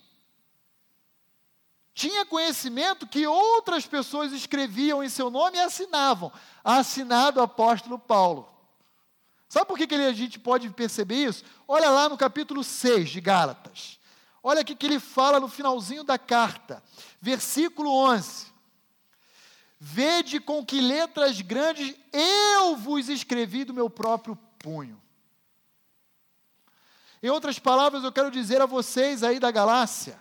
tinha 1.95 2.25
conhecimento 2.25 3.07
que 3.07 3.27
outras 3.27 3.87
pessoas 3.87 4.33
escreviam 4.33 5.03
em 5.03 5.09
seu 5.09 5.31
nome 5.31 5.59
e 5.59 5.61
assinavam. 5.61 6.33
Assinado 6.65 7.41
apóstolo 7.41 7.99
Paulo. 7.99 8.49
Sabe 9.49 9.67
por 9.67 9.77
que, 9.77 9.87
que 9.87 9.95
a 9.95 10.13
gente 10.13 10.39
pode 10.39 10.69
perceber 10.71 11.27
isso? 11.27 11.45
Olha 11.69 11.91
lá 11.91 12.09
no 12.09 12.17
capítulo 12.17 12.65
6 12.65 13.11
de 13.11 13.21
Gálatas. 13.21 13.99
Olha 14.43 14.63
o 14.63 14.65
que 14.65 14.87
ele 14.87 14.99
fala 14.99 15.39
no 15.39 15.49
finalzinho 15.49 16.03
da 16.03 16.19
carta, 16.19 16.83
versículo 17.21 17.91
11. 17.91 18.47
Vede 19.79 20.41
com 20.41 20.65
que 20.65 20.81
letras 20.81 21.41
grandes 21.41 21.95
eu 22.13 22.77
vos 22.77 23.09
escrevi 23.09 23.65
do 23.65 23.75
meu 23.75 23.91
próprio 23.91 24.37
punho. 24.63 25.03
Em 27.23 27.29
outras 27.31 27.59
palavras, 27.59 28.03
eu 28.03 28.13
quero 28.13 28.31
dizer 28.31 28.61
a 28.61 28.67
vocês 28.67 29.23
aí 29.23 29.39
da 29.39 29.51
Galácia, 29.51 30.21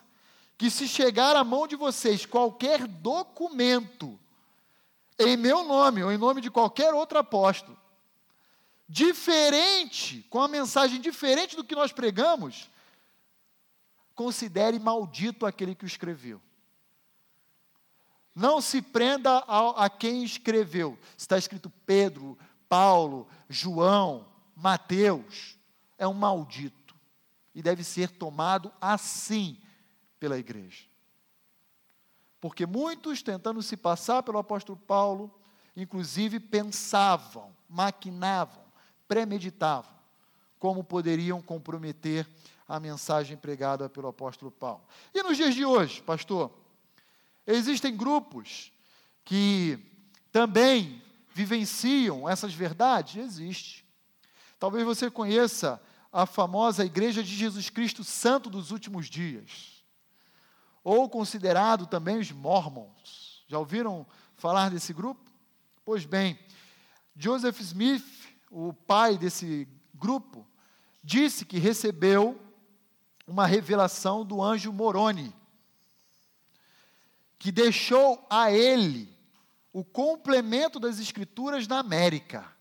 que 0.57 0.69
se 0.69 0.87
chegar 0.87 1.35
à 1.35 1.43
mão 1.43 1.67
de 1.67 1.75
vocês 1.75 2.25
qualquer 2.25 2.85
documento, 2.85 4.19
em 5.17 5.37
meu 5.37 5.63
nome 5.63 6.03
ou 6.03 6.11
em 6.11 6.17
nome 6.17 6.41
de 6.41 6.51
qualquer 6.51 6.93
outro 6.93 7.17
apóstolo, 7.17 7.77
diferente, 8.87 10.25
com 10.29 10.41
a 10.41 10.47
mensagem 10.47 10.99
diferente 10.99 11.55
do 11.55 11.63
que 11.63 11.75
nós 11.75 11.91
pregamos, 11.91 12.69
considere 14.13 14.77
maldito 14.77 15.45
aquele 15.45 15.73
que 15.73 15.85
o 15.85 15.87
escreveu. 15.87 16.41
Não 18.35 18.61
se 18.61 18.81
prenda 18.81 19.43
a, 19.47 19.85
a 19.85 19.89
quem 19.89 20.23
escreveu. 20.23 20.97
Está 21.17 21.37
escrito 21.37 21.71
Pedro, 21.85 22.37
Paulo, 22.69 23.27
João, 23.49 24.30
Mateus. 24.55 25.57
É 25.97 26.07
um 26.07 26.13
maldito. 26.13 26.95
E 27.53 27.61
deve 27.61 27.83
ser 27.83 28.09
tomado 28.09 28.71
assim 28.79 29.57
pela 30.19 30.37
igreja. 30.37 30.85
Porque 32.39 32.65
muitos, 32.65 33.21
tentando 33.21 33.61
se 33.61 33.77
passar 33.77 34.23
pelo 34.23 34.39
apóstolo 34.39 34.77
Paulo, 34.77 35.31
inclusive 35.75 36.39
pensavam, 36.39 37.55
maquinavam, 37.69 38.63
premeditavam 39.07 39.91
como 40.57 40.83
poderiam 40.83 41.41
comprometer 41.41 42.27
a 42.67 42.79
mensagem 42.79 43.35
pregada 43.35 43.89
pelo 43.89 44.07
apóstolo 44.07 44.51
Paulo. 44.51 44.83
E 45.13 45.23
nos 45.23 45.35
dias 45.35 45.53
de 45.53 45.65
hoje, 45.65 46.01
pastor, 46.01 46.51
existem 47.45 47.97
grupos 47.97 48.71
que 49.25 49.79
também 50.31 51.01
vivenciam 51.33 52.29
essas 52.29 52.53
verdades? 52.53 53.15
Existe. 53.15 53.85
Talvez 54.61 54.85
você 54.85 55.09
conheça 55.09 55.81
a 56.13 56.27
famosa 56.27 56.85
Igreja 56.85 57.23
de 57.23 57.35
Jesus 57.35 57.67
Cristo 57.71 58.03
Santo 58.03 58.47
dos 58.47 58.69
Últimos 58.69 59.09
Dias, 59.09 59.83
ou 60.83 61.09
considerado 61.09 61.87
também 61.87 62.19
os 62.19 62.31
Mormons. 62.31 63.43
Já 63.47 63.57
ouviram 63.57 64.05
falar 64.37 64.69
desse 64.69 64.93
grupo? 64.93 65.31
Pois 65.83 66.05
bem, 66.05 66.37
Joseph 67.15 67.59
Smith, 67.59 68.05
o 68.51 68.71
pai 68.71 69.17
desse 69.17 69.67
grupo, 69.95 70.45
disse 71.03 71.43
que 71.43 71.57
recebeu 71.57 72.39
uma 73.25 73.47
revelação 73.47 74.23
do 74.23 74.43
anjo 74.43 74.71
Moroni, 74.71 75.35
que 77.39 77.51
deixou 77.51 78.23
a 78.29 78.51
ele 78.51 79.11
o 79.73 79.83
complemento 79.83 80.79
das 80.79 80.99
Escrituras 80.99 81.67
na 81.67 81.79
América. 81.79 82.60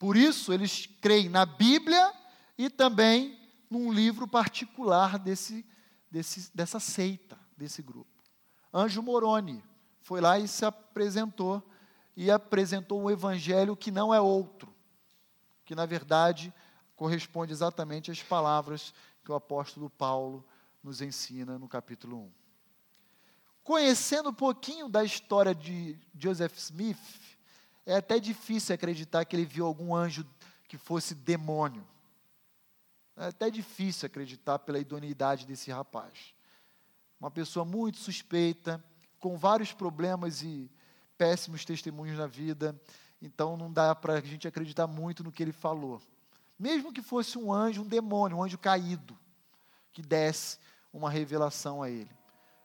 Por 0.00 0.16
isso, 0.16 0.50
eles 0.50 0.86
creem 1.02 1.28
na 1.28 1.44
Bíblia 1.44 2.10
e 2.56 2.70
também 2.70 3.38
num 3.68 3.92
livro 3.92 4.26
particular 4.26 5.18
desse, 5.18 5.62
desse, 6.10 6.50
dessa 6.56 6.80
seita, 6.80 7.38
desse 7.54 7.82
grupo. 7.82 8.10
Anjo 8.72 9.02
Moroni 9.02 9.62
foi 10.00 10.22
lá 10.22 10.38
e 10.38 10.48
se 10.48 10.64
apresentou, 10.64 11.62
e 12.16 12.30
apresentou 12.30 13.02
um 13.02 13.10
evangelho 13.10 13.76
que 13.76 13.90
não 13.90 14.12
é 14.12 14.18
outro, 14.18 14.74
que 15.66 15.74
na 15.74 15.84
verdade 15.84 16.50
corresponde 16.96 17.52
exatamente 17.52 18.10
às 18.10 18.22
palavras 18.22 18.94
que 19.22 19.30
o 19.30 19.34
apóstolo 19.34 19.90
Paulo 19.90 20.42
nos 20.82 21.02
ensina 21.02 21.58
no 21.58 21.68
capítulo 21.68 22.16
1. 22.24 22.32
Conhecendo 23.62 24.30
um 24.30 24.34
pouquinho 24.34 24.88
da 24.88 25.04
história 25.04 25.54
de 25.54 26.00
Joseph 26.18 26.56
Smith, 26.56 27.38
é 27.86 27.96
até 27.96 28.18
difícil 28.18 28.74
acreditar 28.74 29.24
que 29.24 29.34
ele 29.34 29.44
viu 29.44 29.66
algum 29.66 29.94
anjo 29.94 30.26
que 30.68 30.78
fosse 30.78 31.14
demônio. 31.14 31.86
É 33.16 33.26
até 33.26 33.50
difícil 33.50 34.06
acreditar 34.06 34.58
pela 34.60 34.78
idoneidade 34.78 35.46
desse 35.46 35.70
rapaz. 35.70 36.34
Uma 37.20 37.30
pessoa 37.30 37.64
muito 37.64 37.98
suspeita, 37.98 38.82
com 39.18 39.36
vários 39.36 39.72
problemas 39.72 40.42
e 40.42 40.70
péssimos 41.18 41.64
testemunhos 41.64 42.16
na 42.16 42.26
vida, 42.26 42.80
então 43.20 43.56
não 43.56 43.70
dá 43.70 43.94
para 43.94 44.14
a 44.14 44.20
gente 44.20 44.48
acreditar 44.48 44.86
muito 44.86 45.22
no 45.22 45.30
que 45.30 45.42
ele 45.42 45.52
falou. 45.52 46.00
Mesmo 46.58 46.92
que 46.92 47.02
fosse 47.02 47.36
um 47.36 47.52
anjo, 47.52 47.82
um 47.82 47.86
demônio, 47.86 48.38
um 48.38 48.42
anjo 48.42 48.56
caído, 48.56 49.18
que 49.92 50.00
desse 50.00 50.58
uma 50.92 51.10
revelação 51.10 51.82
a 51.82 51.90
ele. 51.90 52.10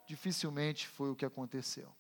Dificilmente 0.08 0.88
foi 0.88 1.10
o 1.10 1.16
que 1.16 1.26
aconteceu. 1.26 1.92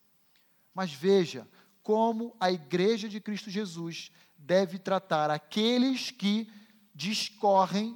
Mas 0.74 0.94
veja 0.94 1.48
como 1.86 2.36
a 2.40 2.52
igreja 2.52 3.08
de 3.08 3.22
Cristo 3.22 3.52
Jesus 3.52 4.12
deve 4.36 4.80
tratar 4.80 5.30
aqueles 5.30 6.10
que 6.10 6.52
discorrem 6.96 7.96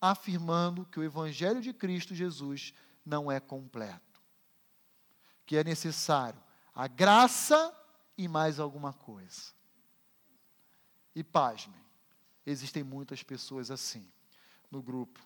afirmando 0.00 0.86
que 0.86 1.00
o 1.00 1.02
evangelho 1.02 1.60
de 1.60 1.72
Cristo 1.72 2.14
Jesus 2.14 2.72
não 3.04 3.32
é 3.32 3.40
completo. 3.40 4.22
Que 5.44 5.56
é 5.56 5.64
necessário 5.64 6.40
a 6.72 6.86
graça 6.86 7.76
e 8.16 8.28
mais 8.28 8.60
alguma 8.60 8.92
coisa. 8.92 9.52
E 11.12 11.24
pasmem, 11.24 11.84
Existem 12.46 12.82
muitas 12.82 13.22
pessoas 13.22 13.70
assim 13.70 14.06
no 14.70 14.82
grupo, 14.82 15.20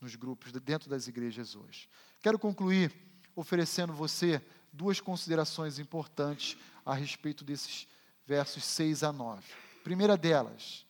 nos 0.00 0.16
grupos 0.16 0.50
dentro 0.52 0.88
das 0.88 1.06
igrejas 1.06 1.54
hoje. 1.54 1.88
Quero 2.20 2.36
concluir 2.36 2.92
oferecendo 3.36 3.92
você 3.92 4.44
duas 4.74 5.00
considerações 5.00 5.78
importantes 5.78 6.56
a 6.84 6.94
respeito 6.94 7.44
desses 7.44 7.86
versos 8.26 8.64
6 8.64 9.04
a 9.04 9.12
9. 9.12 9.42
Primeira 9.82 10.16
delas, 10.16 10.84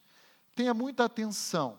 tenha 0.55 0.73
muita 0.73 1.05
atenção 1.05 1.79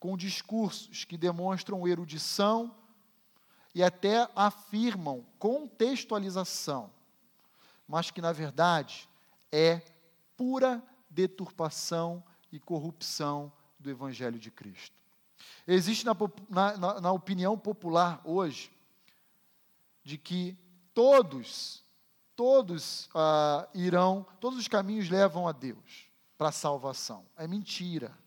com 0.00 0.16
discursos 0.16 1.04
que 1.04 1.16
demonstram 1.16 1.86
erudição 1.86 2.74
e 3.74 3.82
até 3.82 4.28
afirmam 4.34 5.24
contextualização, 5.38 6.90
mas 7.86 8.10
que 8.10 8.20
na 8.20 8.32
verdade 8.32 9.08
é 9.52 9.80
pura 10.36 10.82
deturpação 11.08 12.22
e 12.50 12.58
corrupção 12.58 13.52
do 13.78 13.90
Evangelho 13.90 14.38
de 14.38 14.50
Cristo. 14.50 14.96
Existe 15.66 16.04
na, 16.04 16.16
na, 16.48 17.00
na 17.00 17.12
opinião 17.12 17.56
popular 17.56 18.20
hoje 18.24 18.72
de 20.02 20.16
que 20.16 20.56
todos, 20.98 21.84
todos 22.34 23.08
ah, 23.14 23.68
irão, 23.72 24.26
todos 24.40 24.58
os 24.58 24.66
caminhos 24.66 25.08
levam 25.08 25.46
a 25.46 25.52
Deus 25.52 26.10
para 26.36 26.48
a 26.48 26.52
salvação. 26.52 27.24
É 27.36 27.46
mentira. 27.46 28.18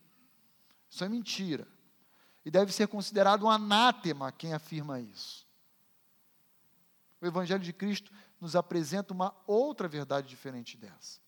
Isso 0.90 1.04
é 1.04 1.10
mentira. 1.10 1.68
E 2.46 2.50
deve 2.50 2.72
ser 2.72 2.88
considerado 2.88 3.44
um 3.44 3.50
anátema 3.50 4.32
quem 4.32 4.54
afirma 4.54 5.02
isso. 5.02 5.46
O 7.20 7.26
Evangelho 7.26 7.62
de 7.62 7.74
Cristo 7.74 8.10
nos 8.40 8.56
apresenta 8.56 9.14
uma 9.14 9.36
outra 9.46 9.90
verdade 9.90 10.30
diferente 10.30 10.78
dessa. 10.78 11.20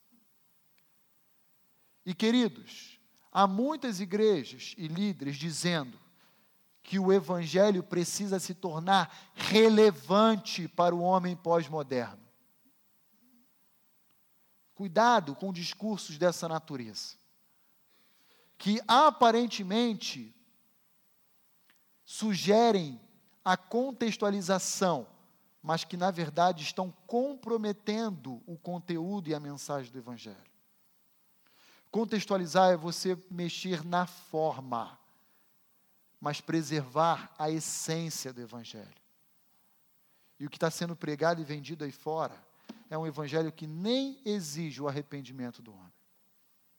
E 2.05 2.15
queridos, 2.15 3.01
há 3.29 3.45
muitas 3.45 3.99
igrejas 3.99 4.75
e 4.77 4.87
líderes 4.87 5.35
dizendo 5.35 5.99
que 6.83 6.99
o 6.99 7.11
evangelho 7.11 7.81
precisa 7.81 8.39
se 8.39 8.53
tornar 8.53 9.31
relevante 9.33 10.67
para 10.67 10.93
o 10.93 10.99
homem 10.99 11.35
pós-moderno. 11.35 12.21
Cuidado 14.75 15.33
com 15.33 15.53
discursos 15.53 16.17
dessa 16.17 16.47
natureza, 16.47 17.15
que 18.57 18.81
aparentemente 18.85 20.35
sugerem 22.03 22.99
a 23.45 23.55
contextualização, 23.55 25.07
mas 25.61 25.85
que 25.85 25.95
na 25.95 26.11
verdade 26.11 26.63
estão 26.63 26.91
comprometendo 27.07 28.43
o 28.45 28.57
conteúdo 28.57 29.29
e 29.29 29.33
a 29.33 29.39
mensagem 29.39 29.91
do 29.91 29.97
evangelho. 29.97 30.51
Contextualizar 31.89 32.71
é 32.71 32.77
você 32.77 33.17
mexer 33.29 33.85
na 33.85 34.05
forma, 34.05 34.99
mas 36.23 36.39
preservar 36.39 37.35
a 37.37 37.51
essência 37.51 38.31
do 38.31 38.39
Evangelho. 38.39 38.87
E 40.39 40.45
o 40.45 40.49
que 40.49 40.55
está 40.55 40.71
sendo 40.71 40.95
pregado 40.95 41.41
e 41.41 41.43
vendido 41.43 41.83
aí 41.83 41.91
fora 41.91 42.33
é 42.89 42.97
um 42.97 43.05
Evangelho 43.05 43.51
que 43.51 43.67
nem 43.67 44.17
exige 44.23 44.81
o 44.81 44.87
arrependimento 44.87 45.61
do 45.61 45.73
homem 45.73 45.91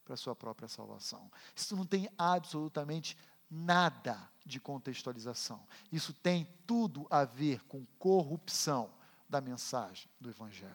para 0.02 0.14
a 0.14 0.16
sua 0.16 0.34
própria 0.34 0.66
salvação. 0.66 1.30
Isso 1.54 1.76
não 1.76 1.84
tem 1.84 2.08
absolutamente 2.16 3.18
nada 3.50 4.18
de 4.46 4.58
contextualização. 4.58 5.62
Isso 5.92 6.14
tem 6.14 6.48
tudo 6.66 7.06
a 7.10 7.26
ver 7.26 7.62
com 7.64 7.84
corrupção 7.98 8.90
da 9.28 9.42
mensagem 9.42 10.08
do 10.18 10.30
Evangelho. 10.30 10.72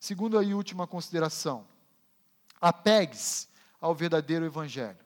Segundo 0.00 0.42
e 0.42 0.54
última 0.54 0.86
consideração, 0.86 1.68
Apegue-se 2.58 3.48
ao 3.78 3.94
verdadeiro 3.94 4.46
Evangelho 4.46 4.98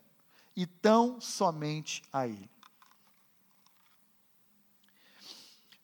e 0.54 0.66
tão 0.66 1.20
somente 1.20 2.02
a 2.12 2.28
ele. 2.28 2.59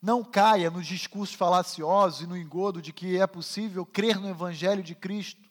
Não 0.00 0.22
caia 0.22 0.70
nos 0.70 0.86
discursos 0.86 1.34
falaciosos 1.34 2.20
e 2.20 2.26
no 2.26 2.36
engodo 2.36 2.82
de 2.82 2.92
que 2.92 3.18
é 3.18 3.26
possível 3.26 3.84
crer 3.84 4.18
no 4.18 4.28
Evangelho 4.28 4.82
de 4.82 4.94
Cristo 4.94 5.42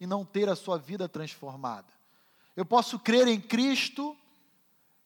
e 0.00 0.06
não 0.06 0.24
ter 0.24 0.48
a 0.48 0.56
sua 0.56 0.78
vida 0.78 1.08
transformada. 1.08 1.92
Eu 2.56 2.64
posso 2.64 2.98
crer 2.98 3.28
em 3.28 3.40
Cristo 3.40 4.16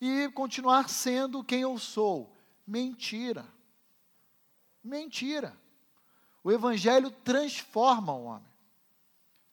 e 0.01 0.29
continuar 0.31 0.89
sendo 0.89 1.43
quem 1.43 1.63
eu 1.63 1.79
sou. 1.79 2.37
Mentira. 2.67 3.47
Mentira. 4.83 5.57
O 6.43 6.53
Evangelho 6.53 7.11
transforma 7.11 8.13
o 8.13 8.25
homem 8.25 8.55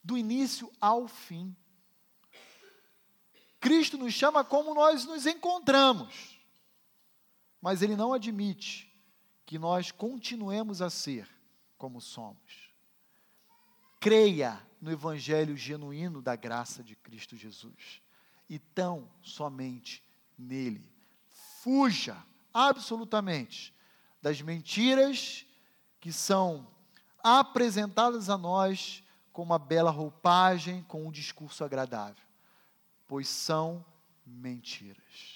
do 0.03 0.17
início 0.17 0.71
ao 0.79 1.07
fim. 1.07 1.55
Cristo 3.59 3.97
nos 3.97 4.13
chama 4.13 4.43
como 4.43 4.73
nós 4.73 5.05
nos 5.05 5.25
encontramos, 5.25 6.39
mas 7.61 7.81
Ele 7.81 7.95
não 7.95 8.11
admite 8.11 8.90
que 9.51 9.59
nós 9.59 9.91
continuemos 9.91 10.81
a 10.81 10.89
ser 10.89 11.27
como 11.77 11.99
somos. 11.99 12.71
Creia 13.99 14.65
no 14.79 14.89
Evangelho 14.89 15.57
genuíno 15.57 16.21
da 16.21 16.37
graça 16.37 16.81
de 16.81 16.95
Cristo 16.95 17.35
Jesus 17.35 18.01
e 18.49 18.57
tão 18.57 19.11
somente 19.21 20.01
nele. 20.37 20.89
Fuja 21.61 22.15
absolutamente 22.53 23.75
das 24.21 24.41
mentiras 24.41 25.45
que 25.99 26.13
são 26.13 26.65
apresentadas 27.21 28.29
a 28.29 28.37
nós 28.37 29.03
com 29.33 29.43
uma 29.43 29.59
bela 29.59 29.91
roupagem, 29.91 30.81
com 30.83 31.05
um 31.05 31.11
discurso 31.11 31.61
agradável, 31.65 32.23
pois 33.05 33.27
são 33.27 33.83
mentiras. 34.25 35.30